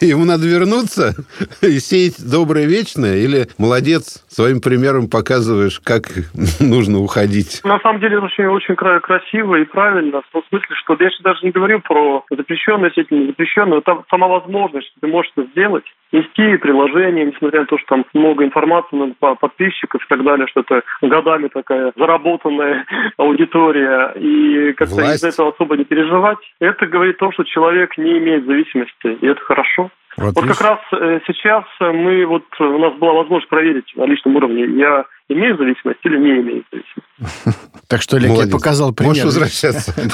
Ему 0.00 0.26
надо 0.26 0.46
вернуться 0.46 1.14
и 1.62 1.78
сеять 1.80 2.22
доброе 2.22 2.66
вечное? 2.66 3.16
Или 3.16 3.48
молодец, 3.56 4.22
своим 4.28 4.60
примером 4.60 5.08
показываешь, 5.08 5.80
как 5.80 6.10
нужно 6.60 6.98
уходить? 6.98 7.62
На 7.64 7.80
самом 7.80 8.00
деле, 8.00 8.18
очень, 8.18 8.44
очень 8.44 8.76
красиво 8.76 9.54
и 9.56 9.64
правильно, 9.78 10.22
в 10.22 10.32
том 10.32 10.42
смысле, 10.48 10.74
что 10.74 10.96
я 10.98 11.08
сейчас 11.08 11.22
даже 11.22 11.46
не 11.46 11.52
говорю 11.52 11.78
про 11.78 12.24
запрещенную 12.30 12.92
сеть, 12.92 13.12
не 13.12 13.26
запрещенную, 13.26 13.80
там 13.82 14.04
сама 14.10 14.26
возможность, 14.26 14.88
что 14.88 15.00
ты 15.00 15.06
можешь 15.06 15.30
это 15.36 15.48
сделать, 15.52 15.84
нести 16.10 16.56
приложение, 16.56 17.26
несмотря 17.26 17.60
на 17.60 17.66
то, 17.66 17.78
что 17.78 17.86
там 17.86 18.04
много 18.12 18.44
информации 18.44 18.96
на 18.96 19.34
подписчиков 19.36 20.04
и 20.04 20.08
так 20.08 20.24
далее, 20.24 20.48
что 20.48 20.62
это 20.62 20.82
годами 21.00 21.46
такая 21.46 21.92
заработанная 21.96 22.86
аудитория, 23.18 24.14
и 24.16 24.72
как-то 24.72 25.00
из 25.14 25.22
этого 25.22 25.52
особо 25.52 25.76
не 25.76 25.84
переживать, 25.84 26.38
это 26.58 26.84
говорит 26.86 27.14
о 27.16 27.20
том, 27.20 27.32
что 27.32 27.44
человек 27.44 27.96
не 27.98 28.18
имеет 28.18 28.46
зависимости, 28.46 29.16
и 29.20 29.26
это 29.28 29.40
хорошо. 29.42 29.90
Вот, 30.16 30.34
вот 30.34 30.44
как 30.44 30.60
раз 30.60 30.80
э, 30.90 31.20
сейчас 31.28 31.64
мы 31.78 32.26
вот 32.26 32.42
у 32.58 32.78
нас 32.78 32.94
была 32.94 33.12
возможность 33.12 33.48
проверить 33.48 33.92
на 33.94 34.06
личном 34.06 34.34
уровне, 34.34 34.64
я 34.64 35.04
имею 35.28 35.56
зависимость 35.56 36.00
или 36.04 36.18
не 36.18 36.40
имею 36.40 36.64
зависимость. 36.70 37.58
Так 37.88 38.02
что, 38.02 38.18
Олег, 38.18 38.32
я 38.32 38.46
показал 38.48 38.92
пример. 38.92 39.12
Можешь 39.12 39.24
возвращаться. 39.24 39.94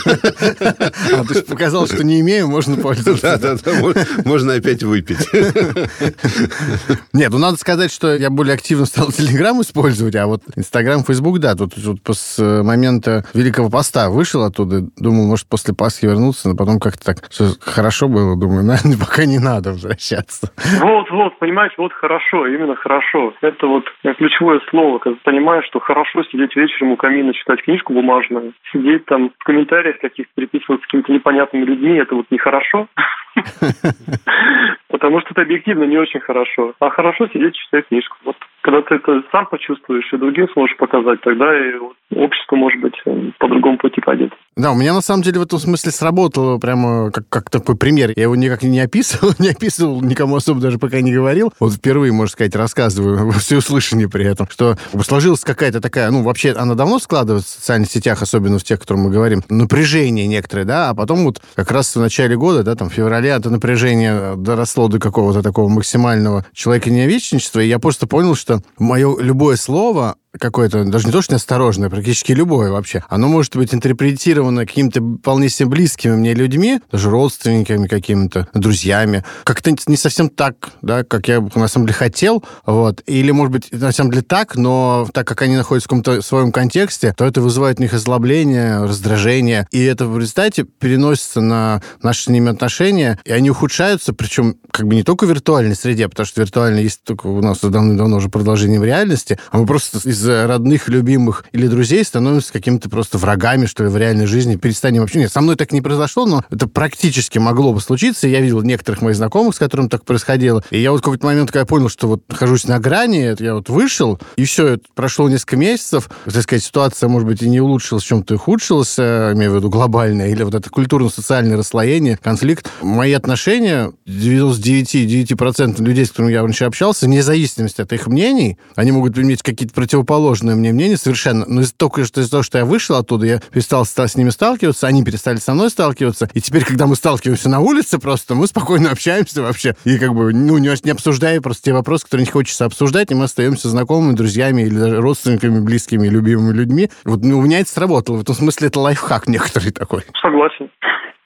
А, 1.13 1.25
ты 1.25 1.43
показал, 1.43 1.87
что 1.87 2.05
не 2.05 2.21
имею, 2.21 2.49
можно 2.49 2.77
пользоваться. 2.81 3.37
Да, 3.39 3.55
да, 3.55 3.63
да, 3.63 4.05
можно 4.25 4.55
опять 4.55 4.83
выпить. 4.83 5.19
Нет, 7.13 7.31
ну 7.31 7.39
надо 7.39 7.57
сказать, 7.57 7.93
что 7.93 8.15
я 8.15 8.31
более 8.31 8.55
активно 8.55 8.85
стал 8.87 9.11
Телеграм 9.11 9.61
использовать, 9.61 10.15
а 10.17 10.27
вот 10.27 10.43
Инстаграм, 10.57 11.03
Фейсбук, 11.03 11.41
да, 11.41 11.55
тут, 11.55 11.75
тут 11.75 12.17
с 12.17 12.63
момента 12.63 13.25
Великого 13.35 13.71
Поста 13.71 14.09
вышел 14.09 14.45
оттуда, 14.45 14.83
думал, 14.97 15.27
может, 15.27 15.49
после 15.49 15.75
Пасхи 15.75 16.07
вернуться, 16.07 16.49
но 16.49 16.57
потом 16.57 16.79
как-то 16.79 17.05
так 17.05 17.31
хорошо 17.61 18.09
было, 18.09 18.37
думаю, 18.37 18.65
наверное, 18.65 18.99
пока 18.99 19.25
не 19.25 19.39
надо 19.39 19.73
возвращаться. 19.73 20.51
Вот, 20.81 21.11
вот, 21.11 21.39
понимаете, 21.39 21.75
вот 21.79 21.93
хорошо, 21.93 22.47
именно 22.47 22.77
хорошо. 22.77 23.33
Это 23.43 23.67
вот 23.67 23.85
ключевое 24.17 24.61
слово, 24.71 24.99
когда 25.05 25.19
понимаешь, 25.23 25.67
что 25.67 25.81
хорошо 25.81 26.23
сидеть 26.25 26.57
вечером 26.57 26.93
у 26.93 26.97
камина, 26.97 27.35
читать 27.35 27.63
книжку 27.63 27.93
бумажную, 27.93 28.55
сидеть 28.73 29.05
там 29.05 29.31
в 29.39 29.45
комментариях 29.45 29.99
каких-то 29.99 30.33
переписываться 30.35 30.83
с 30.83 30.87
какими-то 30.87 31.13
непонятными 31.13 31.65
людьми, 31.65 31.99
это 31.99 32.15
вот 32.15 32.27
нехорошо. 32.31 32.89
Потому 34.89 35.21
что 35.21 35.31
это 35.33 35.43
объективно 35.43 35.85
не 35.85 35.99
очень 35.99 36.21
хорошо. 36.21 36.73
А 36.81 36.89
хорошо 36.89 37.29
сидеть 37.29 37.55
читать 37.55 37.87
книжку. 37.89 38.17
Вот 38.25 38.37
когда 38.63 38.81
ты 38.81 38.95
это 38.95 39.23
сам 39.31 39.47
почувствуешь 39.47 40.11
и 40.11 40.17
другим 40.17 40.49
сможешь 40.51 40.77
показать, 40.79 41.21
тогда 41.21 41.55
и 41.55 41.75
общество, 42.15 42.57
может 42.57 42.81
быть, 42.81 42.95
по 43.39 43.49
другому 43.49 43.77
пути 43.77 44.01
пойдет. 44.01 44.33
Да, 44.57 44.71
у 44.71 44.77
меня 44.77 44.95
на 44.95 45.01
самом 45.01 45.23
деле 45.23 45.41
в 45.41 45.43
этом 45.43 45.59
смысле 45.59 45.91
сработало 45.91 46.59
прямо 46.59 47.11
как, 47.11 47.29
как 47.29 47.51
такой 47.51 47.77
пример. 47.77 48.13
Я 48.15 48.25
его 48.25 48.37
никак 48.37 48.63
не 48.63 48.79
описывал, 48.79 49.33
не 49.39 49.49
описывал, 49.49 50.01
никому 50.01 50.37
особо 50.37 50.61
даже 50.61 50.79
пока 50.79 51.01
не 51.01 51.13
говорил. 51.13 51.53
Вот 51.59 51.75
впервые, 51.75 52.13
можно 52.13 52.33
сказать, 52.33 52.55
рассказываю 52.55 53.27
во 53.33 53.33
всеуслышание 53.33 54.09
при 54.09 54.27
этом, 54.27 54.49
что 54.49 54.79
сложилась 55.05 55.41
какая-то 55.41 55.81
такая, 55.81 56.11
ну, 56.11 56.23
вообще 56.23 56.53
она 56.53 56.75
давно 56.75 57.01
складывается 57.01 57.51
в 57.51 57.61
социальных 57.61 57.91
сетях, 57.91 58.23
особенно 58.23 58.59
в 58.59 58.65
тех, 58.65 58.79
о 58.79 58.81
которых 58.83 59.05
мы 59.05 59.11
говорим, 59.11 59.43
напряжение 59.49 60.27
некоторое, 60.29 60.65
да, 60.65 60.91
а 60.91 60.95
потом 60.95 61.25
вот 61.25 61.43
как 61.57 61.73
раз 61.73 61.95
в 61.95 62.01
начале 62.01 62.37
года, 62.37 62.63
да, 62.63 62.77
там, 62.77 62.91
в 62.91 62.93
феврале 62.93 63.31
это 63.31 63.51
напряжение 63.51 64.37
доросло 64.37 64.89
до 64.89 65.01
какого-то 65.01 65.43
такого 65.43 65.69
максимального 65.69 66.47
человека 66.53 66.91
невечничества, 66.91 67.61
и 67.61 67.67
я 67.67 67.81
просто 67.81 68.07
понял, 68.07 68.37
что 68.37 68.63
мое 68.79 69.19
любое 69.19 69.57
слово, 69.57 70.17
какое-то, 70.39 70.85
даже 70.85 71.07
не 71.07 71.13
то, 71.13 71.23
что 71.23 71.35
неосторожное, 71.35 71.91
практически 71.91 72.33
любое 72.33 72.71
вообще, 72.71 73.03
оно 73.09 73.29
может 73.29 73.57
быть 73.57 73.75
интерпретировано 73.75 74.67
какими-то 74.67 75.01
вполне 75.19 75.49
себе 75.49 75.69
близкими 75.69 76.17
мне 76.17 76.35
людьми, 76.35 76.81
даже 76.91 77.11
родственниками 77.11 77.87
какими-то, 77.87 78.49
друзьями, 78.55 79.25
как-то 79.45 79.75
не 79.87 79.97
совсем 79.97 80.29
так, 80.29 80.71
да, 80.83 81.05
как 81.05 81.29
я 81.29 81.41
на 81.55 81.69
самом 81.69 81.87
деле 81.87 81.99
хотел, 81.99 82.45
вот, 82.67 83.03
или, 83.07 83.31
может 83.31 83.53
быть, 83.53 83.73
на 83.73 83.93
самом 83.93 84.11
деле 84.11 84.23
так, 84.23 84.57
но 84.57 85.09
так 85.13 85.27
как 85.27 85.43
они 85.43 85.57
находятся 85.57 85.87
в 85.87 85.91
каком-то 85.91 86.23
своем 86.23 86.53
контексте, 86.53 87.15
то 87.17 87.25
это 87.25 87.41
вызывает 87.41 87.79
у 87.79 87.83
них 87.83 87.95
озлобление, 87.95 88.85
раздражение, 88.85 89.67
и 89.71 89.83
это 89.85 90.07
в 90.07 90.19
результате 90.19 90.65
переносится 90.65 91.41
на 91.41 91.83
наши 92.03 92.25
с 92.25 92.29
ними 92.29 92.51
отношения, 92.51 93.19
и 93.25 93.33
они 93.33 93.51
ухудшаются, 93.51 94.13
причем 94.13 94.57
как 94.71 94.87
бы 94.87 94.95
не 94.95 95.03
только 95.03 95.25
в 95.27 95.29
виртуальной 95.29 95.77
среде, 95.77 96.09
потому 96.09 96.27
что 96.27 96.41
виртуально 96.41 96.79
есть 96.79 97.03
только 97.05 97.27
у 97.27 97.41
нас 97.41 97.61
давно-давно 97.61 98.17
уже 98.17 98.29
продолжением 98.29 98.85
реальности, 98.85 99.39
а 99.51 99.59
мы 99.59 99.67
просто 99.67 99.99
из 100.09 100.24
родных, 100.27 100.89
любимых 100.89 101.45
или 101.53 101.67
друзей 101.67 102.05
становимся 102.05 102.53
какими-то 102.53 102.89
просто 102.89 103.19
врагами, 103.19 103.67
что 103.67 103.85
ли, 103.85 103.91
в 103.91 103.97
реальной 103.97 104.27
жизни, 104.27 104.57
перестанем 104.57 105.03
вообще... 105.03 105.21
Нет, 105.21 105.33
со 105.33 105.41
мной 105.41 105.57
так 105.57 105.73
не 105.73 105.81
произошло, 105.81 106.27
но 106.27 106.45
это 106.51 106.67
практически 106.67 107.39
могло 107.39 107.73
бы 107.73 107.81
случиться. 107.81 108.29
Я 108.29 108.41
видел 108.41 108.63
некоторых 108.63 109.03
моих 109.03 109.17
знакомых, 109.17 109.55
с 109.55 109.59
которыми 109.59 109.89
так 109.89 110.05
происходило. 110.05 110.63
И 110.71 110.81
я 110.81 110.91
вот 110.91 111.01
в 111.01 111.03
какой-то 111.03 111.27
момент, 111.27 111.51
когда 111.51 111.61
я 111.61 111.67
понял, 111.67 111.89
что 111.89 112.09
вот 112.09 112.23
нахожусь 112.29 112.67
на 112.67 112.79
грани, 112.79 113.35
я 113.43 113.55
вот 113.55 113.69
вышел, 113.69 114.19
и 114.37 114.45
все, 114.45 114.79
прошло 114.95 115.29
несколько 115.29 115.57
месяцев, 115.57 116.09
так 116.25 116.43
сказать, 116.43 116.65
ситуация, 116.65 117.09
может 117.09 117.27
быть, 117.29 117.43
и 117.43 117.49
не 117.49 117.61
улучшилась, 117.61 118.05
в 118.05 118.07
чем-то 118.07 118.35
ухудшилась, 118.35 118.97
э, 118.99 119.33
имею 119.35 119.53
в 119.53 119.57
виду 119.57 119.71
глобальная, 119.71 120.29
или 120.29 120.43
вот 120.43 120.55
это 120.55 120.69
культурно-социальное 120.71 121.57
расслоение, 121.57 122.17
конфликт. 122.17 122.71
Мои 122.83 123.13
отношения, 123.13 123.93
99-9% 124.07 125.83
людей, 125.83 126.07
с 126.07 126.11
которыми 126.11 126.33
я 126.33 126.43
раньше 126.43 126.65
общался, 126.65 127.07
вне 127.07 127.23
зависимости 127.23 127.81
от 127.81 127.93
их 127.93 128.07
мнений, 128.07 128.59
они 128.77 128.93
могут 128.93 129.19
иметь 129.19 129.43
какие-то 129.43 129.75
противоположные 129.75 130.14
противоположное 130.15 130.55
мне 130.55 130.73
мнение 130.73 130.97
совершенно. 130.97 131.45
Но 131.49 131.63
только 131.77 132.05
что 132.05 132.21
из-за 132.21 132.31
того, 132.31 132.43
что 132.43 132.59
я 132.59 132.65
вышел 132.65 132.97
оттуда, 132.97 133.27
я 133.27 133.41
перестал 133.53 133.85
с 133.85 134.17
ними 134.17 134.31
сталкиваться, 134.31 134.87
они 134.87 135.03
перестали 135.03 135.37
со 135.37 135.55
мной 135.55 135.71
сталкиваться. 135.71 136.29
И 136.35 136.41
теперь, 136.41 136.65
когда 136.65 136.87
мы 136.87 136.95
сталкиваемся 136.95 137.49
на 137.49 137.61
улице, 137.61 137.99
просто 137.99 138.35
мы 138.35 138.47
спокойно 138.47 138.91
общаемся 138.91 139.43
вообще. 139.43 139.75
И 139.85 139.99
как 139.99 140.15
бы, 140.15 140.33
ну, 140.33 140.59
не, 140.59 140.71
не 140.85 140.91
обсуждая 140.91 141.41
просто 141.41 141.65
те 141.65 141.73
вопросы, 141.73 142.05
которые 142.05 142.27
не 142.27 142.31
хочется 142.31 142.65
обсуждать, 142.65 143.11
и 143.11 143.15
мы 143.15 143.25
остаемся 143.25 143.69
знакомыми, 143.69 144.15
друзьями 144.15 144.63
или 144.63 144.77
даже 144.77 145.01
родственниками, 145.01 145.61
близкими, 145.61 146.07
любимыми 146.07 146.55
людьми. 146.55 146.91
Вот 147.05 147.23
ну, 147.23 147.39
у 147.39 147.43
меня 147.43 147.61
это 147.61 147.71
сработало. 147.71 148.19
В 148.19 148.23
этом 148.23 148.35
смысле 148.35 148.69
это 148.69 148.81
лайфхак 148.81 149.27
некоторый 149.27 149.73
такой. 149.73 150.03
Согласен. 150.23 150.64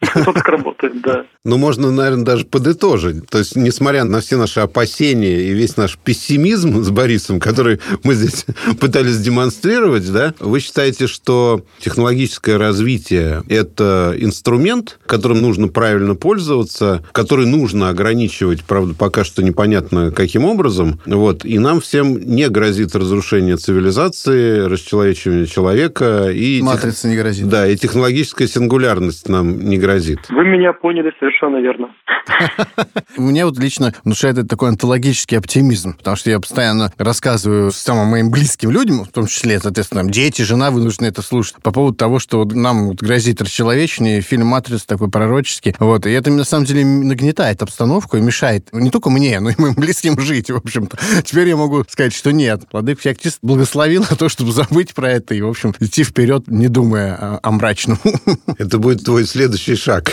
Так 0.25 0.49
работает, 0.49 1.01
да. 1.03 1.25
Ну, 1.45 1.57
можно, 1.57 1.91
наверное, 1.91 2.25
даже 2.25 2.45
подытожить. 2.45 3.27
То 3.29 3.39
есть, 3.39 3.57
несмотря 3.57 4.05
на 4.05 4.21
все 4.21 4.37
наши 4.37 4.61
опасения 4.61 5.41
и 5.41 5.53
весь 5.53 5.77
наш 5.77 5.99
пессимизм 5.99 6.83
с 6.83 6.91
Борисом, 6.91 7.41
который 7.41 7.81
мы 8.05 8.15
здесь 8.15 8.47
пытались 8.81 9.19
демонстрировать, 9.19 10.11
да, 10.13 10.35
вы 10.39 10.61
считаете, 10.61 11.07
что 11.07 11.65
технологическое 11.81 12.59
развитие– 12.59 13.43
это 13.49 14.15
инструмент, 14.19 14.99
которым 15.07 15.41
нужно 15.41 15.69
правильно 15.69 16.15
пользоваться, 16.15 17.05
который 17.13 17.47
нужно 17.47 17.89
ограничивать, 17.89 18.65
правда, 18.65 18.95
пока 18.95 19.25
что 19.25 19.43
непонятно 19.43 20.13
каким 20.13 20.45
образом, 20.45 21.01
вот, 21.07 21.45
и 21.45 21.59
нам 21.59 21.81
всем 21.81 22.19
не 22.19 22.49
грозит 22.49 22.95
разрушение 22.95 23.57
цивилизации, 23.57 24.61
расчеловечивание 24.61 25.47
человека 25.47 26.31
и... 26.31 26.61
Матрица 26.63 27.03
тех... 27.03 27.11
не 27.11 27.17
грозит. 27.17 27.49
Да, 27.49 27.67
и 27.67 27.77
технологическая 27.77 28.47
сингулярность 28.47 29.29
нам 29.29 29.61
не 29.61 29.77
грозит. 29.77 29.88
Вы 30.29 30.45
меня 30.45 30.73
поняли 30.73 31.13
совершенно 31.19 31.59
верно. 31.59 31.89
Мне 33.17 33.45
вот 33.45 33.59
лично 33.59 33.95
внушает 34.05 34.39
это 34.39 34.49
такой 34.49 34.69
онтологический 34.71 35.39
оптимизм, 35.39 35.97
потому 35.97 36.17
что 36.17 36.31
я 36.31 36.41
постоянно 36.41 36.93
рассказываю 36.99 37.71
самым 37.73 38.09
моим 38.09 38.31
близким 38.31 38.71
людям, 38.71 39.05
в 39.05 39.09
том 39.09 39.27
числе, 39.27 39.59
соответственно, 39.61 40.09
дети, 40.11 40.43
жена 40.43 40.71
вынуждены 40.71 41.07
это 41.07 41.23
слушать, 41.23 41.57
по 41.63 41.73
поводу 41.73 41.97
того, 41.97 42.19
что 42.19 42.45
нам 42.45 42.93
грозит 42.93 43.41
расчеловечение, 43.41 44.21
фильм 44.21 44.47
«Матрица» 44.47 44.87
такой 44.87 45.11
пророческий. 45.11 45.75
Вот, 45.79 46.07
и 46.07 46.11
это, 46.11 46.31
на 46.31 46.45
самом 46.45 46.65
деле, 46.65 46.85
нагнетает 46.85 47.63
обстановку 47.63 48.17
и 48.17 48.21
мешает 48.21 48.69
не 48.73 48.91
только 48.91 49.11
мне, 49.11 49.41
но 49.41 49.51
и 49.51 49.55
моим 49.59 49.75
близким 49.77 50.19
жить, 50.21 50.51
в 50.51 50.57
общем-то. 50.57 50.99
Теперь 51.25 51.49
я 51.49 51.57
могу 51.57 51.85
сказать, 51.89 52.15
что 52.15 52.33
нет. 52.33 52.63
Владык 52.73 53.01
Феоктист 53.01 53.39
благословил 53.43 54.05
на 54.09 54.17
то, 54.17 54.29
чтобы 54.29 54.53
забыть 54.53 54.95
про 54.95 55.11
это 55.11 55.35
и, 55.35 55.41
в 55.41 55.49
общем, 55.49 55.75
идти 55.81 56.05
вперед, 56.05 56.45
не 56.49 56.69
думая 56.69 57.15
о, 57.15 57.41
о 57.43 57.51
мрачном. 57.51 57.99
Это 58.59 58.79
будет 58.79 59.05
твой 59.05 59.25
следующий 59.25 59.78
шаг. 59.79 60.05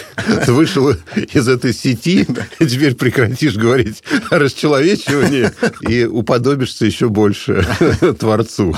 Ты 0.46 0.54
вышел 0.54 0.90
из 0.90 1.50
этой 1.50 1.74
сети, 1.74 2.26
и 2.60 2.66
теперь 2.66 2.96
прекратишь 2.96 3.58
говорить 3.58 4.04
о 4.32 4.40
расчеловечивании 4.40 5.48
и 5.82 6.06
уподобишься 6.06 6.86
еще 6.86 7.10
больше 7.10 7.64
Творцу. 8.20 8.74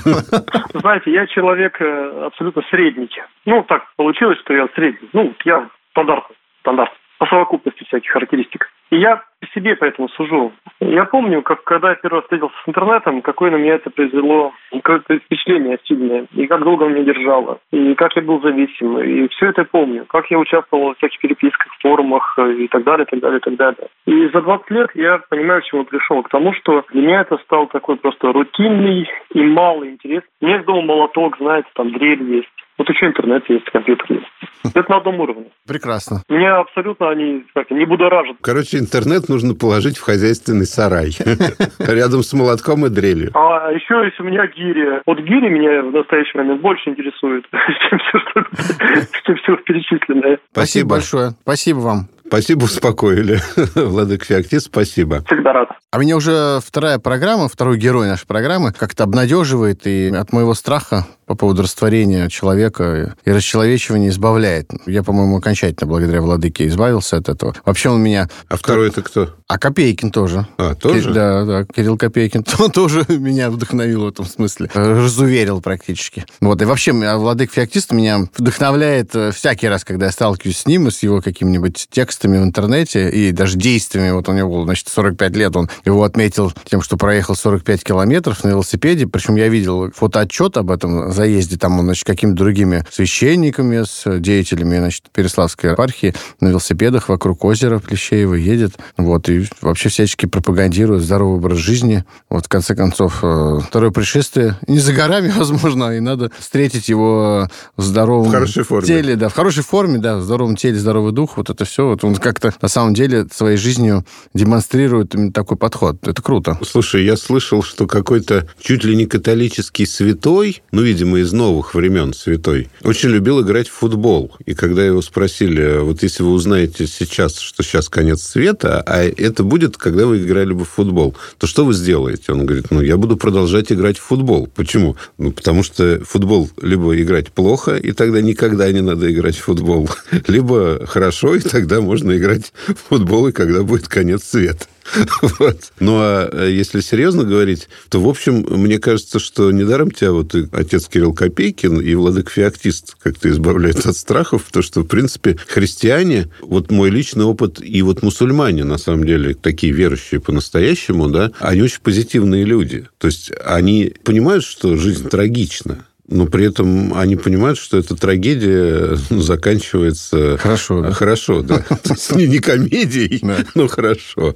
Знаете, 0.73 1.12
я 1.12 1.28
человек 1.28 1.80
э, 1.80 2.23
абсолютно 2.26 2.63
средний. 2.69 3.10
Ну, 3.45 3.63
так 3.63 3.84
получилось, 3.95 4.39
что 4.39 4.54
я 4.54 4.67
средний. 4.76 5.10
Ну, 5.13 5.34
я 5.45 5.69
стандартный, 5.91 6.36
стандарт 6.62 6.91
по 7.19 7.26
совокупности 7.28 7.84
всяких 7.86 8.12
характеристик. 8.12 8.69
И 8.91 9.00
я 9.00 9.23
себе 9.58 9.76
поэтому 9.76 10.10
сужу. 10.10 10.54
Я 10.80 11.06
помню, 11.06 11.41
как 11.41 11.63
когда 11.63 11.89
я 11.89 11.96
первый 11.96 12.17
раз 12.17 12.24
встретился 12.24 12.56
с 12.63 12.70
интернетом, 12.70 13.22
какое 13.22 13.52
на 13.52 13.56
меня 13.56 13.76
это 13.76 13.89
произвело 13.89 14.54
какое-то 14.72 15.20
впечатление 15.20 15.80
сильное, 15.86 16.28
и 16.34 16.48
как 16.48 16.63
долго 16.63 16.88
меня 16.88 17.04
держало, 17.04 17.60
и 17.72 17.96
как 17.96 18.15
я 18.15 18.22
был 18.22 18.41
зависим, 18.41 19.00
и 19.00 19.28
все 19.30 19.48
это 19.48 19.63
помню, 19.65 20.06
как 20.08 20.30
я 20.30 20.38
участвовал 20.38 20.93
в 20.93 20.98
всяких 20.98 21.20
переписках, 21.20 21.67
форумах 21.82 22.36
э, 22.38 22.54
и 22.54 22.67
так 22.67 22.84
далее, 22.84 23.06
так 23.06 23.20
далее, 23.20 23.39
так 23.39 23.56
далее. 23.56 23.88
И 24.06 24.28
за 24.30 24.41
20 24.41 24.72
лет 24.72 24.89
я 24.96 25.20
понимаю, 25.30 25.62
к 25.62 25.65
чему 25.65 25.86
пришел, 25.86 26.22
к 26.24 26.30
тому, 26.30 26.54
что 26.54 26.86
для 26.91 27.02
меня 27.02 27.22
это 27.22 27.38
стал 27.39 27.67
такой 27.67 27.98
просто 27.98 28.32
рутинный 28.32 29.10
и 29.34 29.43
малый 29.43 29.91
интерес. 29.91 30.24
У 30.41 30.46
меня 30.46 30.63
дома 30.63 30.82
молоток, 30.82 31.38
знаете, 31.38 31.67
там 31.74 31.91
дрель 31.91 32.24
есть, 32.24 32.48
вот 32.78 32.89
еще 32.89 33.08
интернет 33.08 33.43
есть, 33.50 33.65
компьютер 33.72 34.06
есть. 34.10 34.47
Это 34.63 34.89
на 34.89 34.98
одном 34.98 35.20
уровне. 35.20 35.46
Прекрасно. 35.67 36.24
Меня 36.30 36.60
абсолютно 36.60 37.10
они 37.10 37.46
как, 37.54 37.70
не 37.72 37.86
будоражат. 37.86 38.38
Короче, 38.41 38.78
интернет 38.78 39.30
нужно 39.30 39.54
положить 39.54 39.98
в 39.98 40.02
хозяйственный 40.02 40.65
сарай. 40.65 41.12
Рядом 41.80 42.24
с 42.24 42.34
молотком 42.34 42.86
и 42.86 42.89
дрелью. 42.89 43.32
А 43.34 43.72
еще 43.72 44.06
есть 44.06 44.20
у 44.20 44.24
меня 44.24 44.48
гири. 44.48 45.02
Вот 45.06 45.20
гири 45.20 45.50
меня 45.50 45.82
в 45.84 45.91
настоящий 45.91 46.38
момент 46.38 46.62
больше 46.62 46.89
интересует, 46.89 47.46
чем 47.89 48.00
все, 48.00 48.20
что, 48.20 49.36
все 49.43 49.56
перечисленное. 49.58 50.39
Спасибо 50.52 50.89
большое. 50.89 51.32
Спасибо 51.41 51.78
вам. 51.78 52.08
Спасибо, 52.28 52.66
успокоили. 52.66 53.42
Владык 53.76 54.26
Феоктист, 54.26 54.68
спасибо. 54.68 55.24
Всегда 55.26 55.54
рад. 55.54 55.70
А 55.90 56.00
меня 56.00 56.18
уже 56.18 56.60
вторая 56.63 57.00
программа, 57.00 57.48
второй 57.48 57.78
герой 57.78 58.08
нашей 58.08 58.28
программы 58.28 58.74
как-то 58.74 59.06
обнадеживает 59.06 59.88
и 59.88 60.10
от 60.10 60.34
моего 60.34 60.54
страха 60.54 61.08
по 61.26 61.36
поводу 61.36 61.62
растворения 61.62 62.30
человека 62.30 63.16
и 63.26 63.32
расчеловечивания 63.32 64.10
избавляет. 64.10 64.70
Я, 64.86 65.04
по-моему, 65.04 65.38
окончательно 65.38 65.88
благодаря 65.88 66.22
Владыке 66.22 66.68
избавился 66.68 67.18
от 67.18 67.30
этого. 67.30 67.54
Вообще 67.66 67.90
он 67.90 68.02
меня... 68.02 68.28
А 68.48 68.56
второй 68.56 68.90
это 68.90 69.02
кто? 69.02 69.36
А 69.48 69.58
Копейкин 69.58 70.12
тоже. 70.12 70.46
А, 70.58 70.76
тоже? 70.76 71.13
Да, 71.13 71.46
да, 71.46 71.63
Кирилл 71.66 71.98
Копейкин. 71.98 72.46
Он 72.60 72.72
тоже 72.72 73.06
меня 73.08 73.50
вдохновил 73.50 74.04
в 74.04 74.08
этом 74.10 74.26
смысле. 74.26 74.70
Разуверил 74.74 75.62
практически. 75.62 76.26
Вот, 76.42 76.62
и 76.62 76.66
вообще 76.66 76.92
Владык 76.92 77.54
Феоктист 77.54 77.94
меня 77.94 78.28
вдохновляет 78.38 79.16
э, 79.16 79.32
всякий 79.32 79.70
раз, 79.70 79.86
когда 79.86 80.08
я 80.08 80.12
сталкиваюсь 80.12 80.60
с 80.60 80.66
ним 80.66 80.88
и 80.88 80.92
с 80.92 81.02
его 81.02 81.22
каким-нибудь 81.22 81.88
текстами 82.17 82.39
в 82.39 82.43
интернете 82.43 83.10
и 83.10 83.32
даже 83.32 83.58
действиями. 83.58 84.12
Вот 84.12 84.27
у 84.27 84.34
него 84.34 84.49
было, 84.49 84.63
значит, 84.65 84.88
45 84.88 85.36
лет. 85.36 85.56
Он 85.56 85.69
его 85.86 86.03
отметил 86.03 86.51
тем, 86.65 86.82
что 86.82 86.97
проехал 86.97 87.36
45 87.36 87.84
километров 87.84 88.43
на 88.43 88.49
велосипеде. 88.49 89.06
Причем 89.06 89.36
я 89.36 89.47
видел 89.49 89.91
фотоотчет 89.91 90.58
об 90.58 90.71
этом 90.71 91.12
заезде, 91.12 91.58
там 91.58 91.77
он, 91.77 91.86
значит, 91.86 92.06
какими-то 92.06 92.38
другими 92.38 92.84
священниками, 92.91 93.84
с 93.84 94.19
деятелями, 94.19 94.80
значит, 94.80 95.03
Переславской 95.13 95.71
епархии 95.71 96.15
на 96.39 96.49
велосипедах 96.49 97.10
вокруг 97.10 97.45
озера 97.45 97.80
Плещеева 97.80 98.34
едет, 98.34 98.73
вот, 98.97 99.30
и 99.30 99.47
вообще 99.62 99.89
всячески 99.89 100.25
пропагандирует 100.25 101.03
здоровый 101.03 101.38
образ 101.38 101.60
жизни. 101.60 102.03
Вот, 102.30 102.45
в 102.45 102.49
конце 102.49 102.75
концов, 102.75 103.19
э, 103.21 103.60
второе 103.67 103.91
пришествие 103.91 104.58
не 104.67 104.80
за 104.80 104.93
горами, 104.93 105.32
возможно, 105.38 105.95
и 105.95 105.99
надо 105.99 106.32
встретить 106.39 106.89
его 106.89 107.47
в 107.75 107.84
здоровом 107.84 108.32
в 108.32 108.82
теле, 108.82 109.15
да, 109.15 109.30
в 109.30 109.34
хорошей 109.34 109.63
форме, 109.63 109.99
да, 109.99 110.17
в 110.17 110.21
здоровом 110.23 110.56
теле, 110.56 110.77
здоровый 110.80 111.12
дух, 111.12 111.38
вот 111.38 111.49
это 111.49 111.63
все, 111.65 111.88
вот 111.88 112.03
он 112.08 112.15
как-то 112.15 112.54
на 112.62 112.67
самом 112.67 112.93
деле 112.93 113.28
своей 113.32 113.58
жизнью 113.58 114.06
демонстрирует 114.34 115.13
такой 115.34 115.58
подход. 115.58 115.98
Это 116.08 116.22
круто. 116.22 116.58
Слушай, 116.63 117.06
я 117.06 117.17
слышал, 117.17 117.62
что 117.62 117.88
какой-то 117.88 118.48
чуть 118.60 118.84
ли 118.84 118.96
не 118.96 119.06
католический 119.06 119.86
святой, 119.86 120.62
ну, 120.72 120.82
видимо, 120.82 121.20
из 121.20 121.34
новых 121.34 121.76
времен 121.76 122.13
святой, 122.13 122.70
очень 122.84 123.10
любил 123.10 123.41
играть 123.41 123.67
в 123.67 123.74
футбол. 123.74 124.36
И 124.46 124.54
когда 124.54 124.86
его 124.86 125.02
спросили, 125.02 125.80
вот 125.80 126.04
если 126.04 126.24
вы 126.24 126.32
узнаете 126.32 126.88
сейчас, 126.88 127.39
что 127.39 127.63
сейчас 127.63 127.89
конец 127.89 128.22
света, 128.24 128.82
а 128.86 129.04
это 129.04 129.43
будет, 129.43 129.78
когда 129.78 130.06
вы 130.06 130.24
играли 130.24 130.54
бы 130.54 130.65
в 130.65 130.70
футбол, 130.70 131.15
то 131.38 131.48
что 131.48 131.65
вы 131.65 131.74
сделаете? 131.74 132.32
Он 132.32 132.46
говорит, 132.46 132.67
ну, 132.72 132.82
я 132.82 132.98
буду 132.98 133.17
продолжать 133.17 133.72
играть 133.72 133.98
в 133.98 134.04
футбол. 134.04 134.48
Почему? 134.56 134.96
Ну, 135.17 135.32
потому 135.32 135.63
что 135.63 136.02
футбол 136.06 136.50
либо 136.62 137.00
играть 137.02 137.32
плохо, 137.32 137.76
и 137.76 137.91
тогда 137.91 138.22
никогда 138.22 138.72
не 138.72 138.82
надо 138.82 139.12
играть 139.12 139.36
в 139.36 139.43
футбол, 139.43 139.89
либо 140.28 140.86
хорошо, 140.86 141.36
и 141.36 141.39
тогда 141.39 141.82
можно 141.82 141.97
играть 142.04 142.54
в 142.68 142.90
футбол, 142.90 143.28
и 143.28 143.32
когда 143.32 143.64
будет 143.64 143.88
конец 143.88 144.24
света. 144.24 144.66
Вот. 145.40 145.72
Ну, 145.80 145.98
а 146.00 146.30
э, 146.32 146.52
если 146.52 146.80
серьезно 146.80 147.24
говорить, 147.24 147.70
то, 147.90 148.02
в 148.02 148.08
общем, 148.08 148.46
мне 148.50 148.80
кажется, 148.80 149.20
что 149.20 149.52
недаром 149.52 149.92
тебя 149.92 150.12
вот 150.12 150.34
отец 150.52 150.88
Кирилл 150.88 151.14
Копейкин 151.14 151.80
и 151.82 151.94
владык 151.96 152.30
Феоктист 152.30 152.96
как-то 153.02 153.30
избавляют 153.30 153.86
от 153.86 153.96
страхов, 153.98 154.46
потому 154.46 154.64
что, 154.64 154.82
в 154.82 154.86
принципе, 154.86 155.38
христиане, 155.48 156.30
вот 156.42 156.72
мой 156.72 156.90
личный 156.90 157.26
опыт, 157.26 157.60
и 157.62 157.82
вот 157.82 158.02
мусульмане, 158.02 158.64
на 158.64 158.78
самом 158.78 159.06
деле, 159.06 159.34
такие 159.34 159.74
верующие 159.74 160.20
по-настоящему, 160.20 161.10
да, 161.10 161.32
они 161.40 161.62
очень 161.62 161.82
позитивные 161.82 162.46
люди. 162.46 162.88
То 162.98 163.08
есть 163.08 163.32
они 163.44 163.94
понимают, 164.04 164.44
что 164.44 164.78
жизнь 164.78 165.08
трагична, 165.10 165.86
но 166.08 166.26
при 166.26 166.46
этом 166.46 166.93
они 166.93 167.15
понимают, 167.15 167.58
что 167.58 167.78
эта 167.78 167.96
трагедия 167.96 168.98
ну, 169.10 169.22
заканчивается... 169.22 170.38
Хорошо. 170.38 170.82
Да? 170.82 170.91
Хорошо, 170.91 171.41
да. 171.41 171.63
Есть 171.86 172.15
не 172.15 172.39
комедией, 172.39 173.22
но 173.56 173.67
хорошо. 173.67 174.36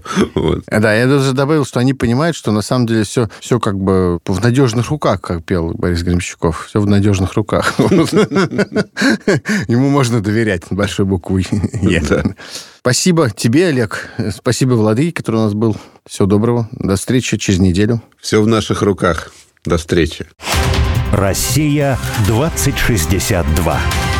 Да, 0.67 0.93
я 0.93 1.07
даже 1.07 1.31
добавил, 1.34 1.65
что 1.65 1.79
они 1.79 1.93
понимают, 1.93 2.36
что 2.36 2.51
на 2.51 2.62
самом 2.62 2.88
деле 2.88 3.03
все, 3.03 3.29
все 3.39 3.60
как 3.60 3.77
бы 3.79 4.19
в 4.25 4.43
надежных 4.43 4.89
руках, 4.89 5.21
как 5.21 5.45
пел 5.45 5.73
Борис 5.73 6.03
Гремщиков. 6.03 6.67
Все 6.67 6.81
в 6.81 6.88
надежных 6.88 7.34
руках. 7.34 7.73
Ему 9.67 9.89
можно 9.89 10.21
доверять 10.21 10.63
большой 10.69 11.05
буквой 11.05 11.47
«Е». 11.81 12.03
Спасибо 12.79 13.29
тебе, 13.29 13.67
Олег. 13.67 14.10
Спасибо 14.36 14.73
Владыке, 14.73 15.13
который 15.13 15.38
у 15.38 15.43
нас 15.43 15.53
был. 15.53 15.77
Всего 16.07 16.27
доброго. 16.27 16.67
До 16.71 16.95
встречи 16.95 17.38
через 17.38 17.60
неделю. 17.60 18.01
Все 18.19 18.41
в 18.41 18.47
наших 18.47 18.81
руках. 18.81 19.31
До 19.63 19.77
встречи. 19.77 20.25
Россия 21.12 21.97
2062. 22.28 24.11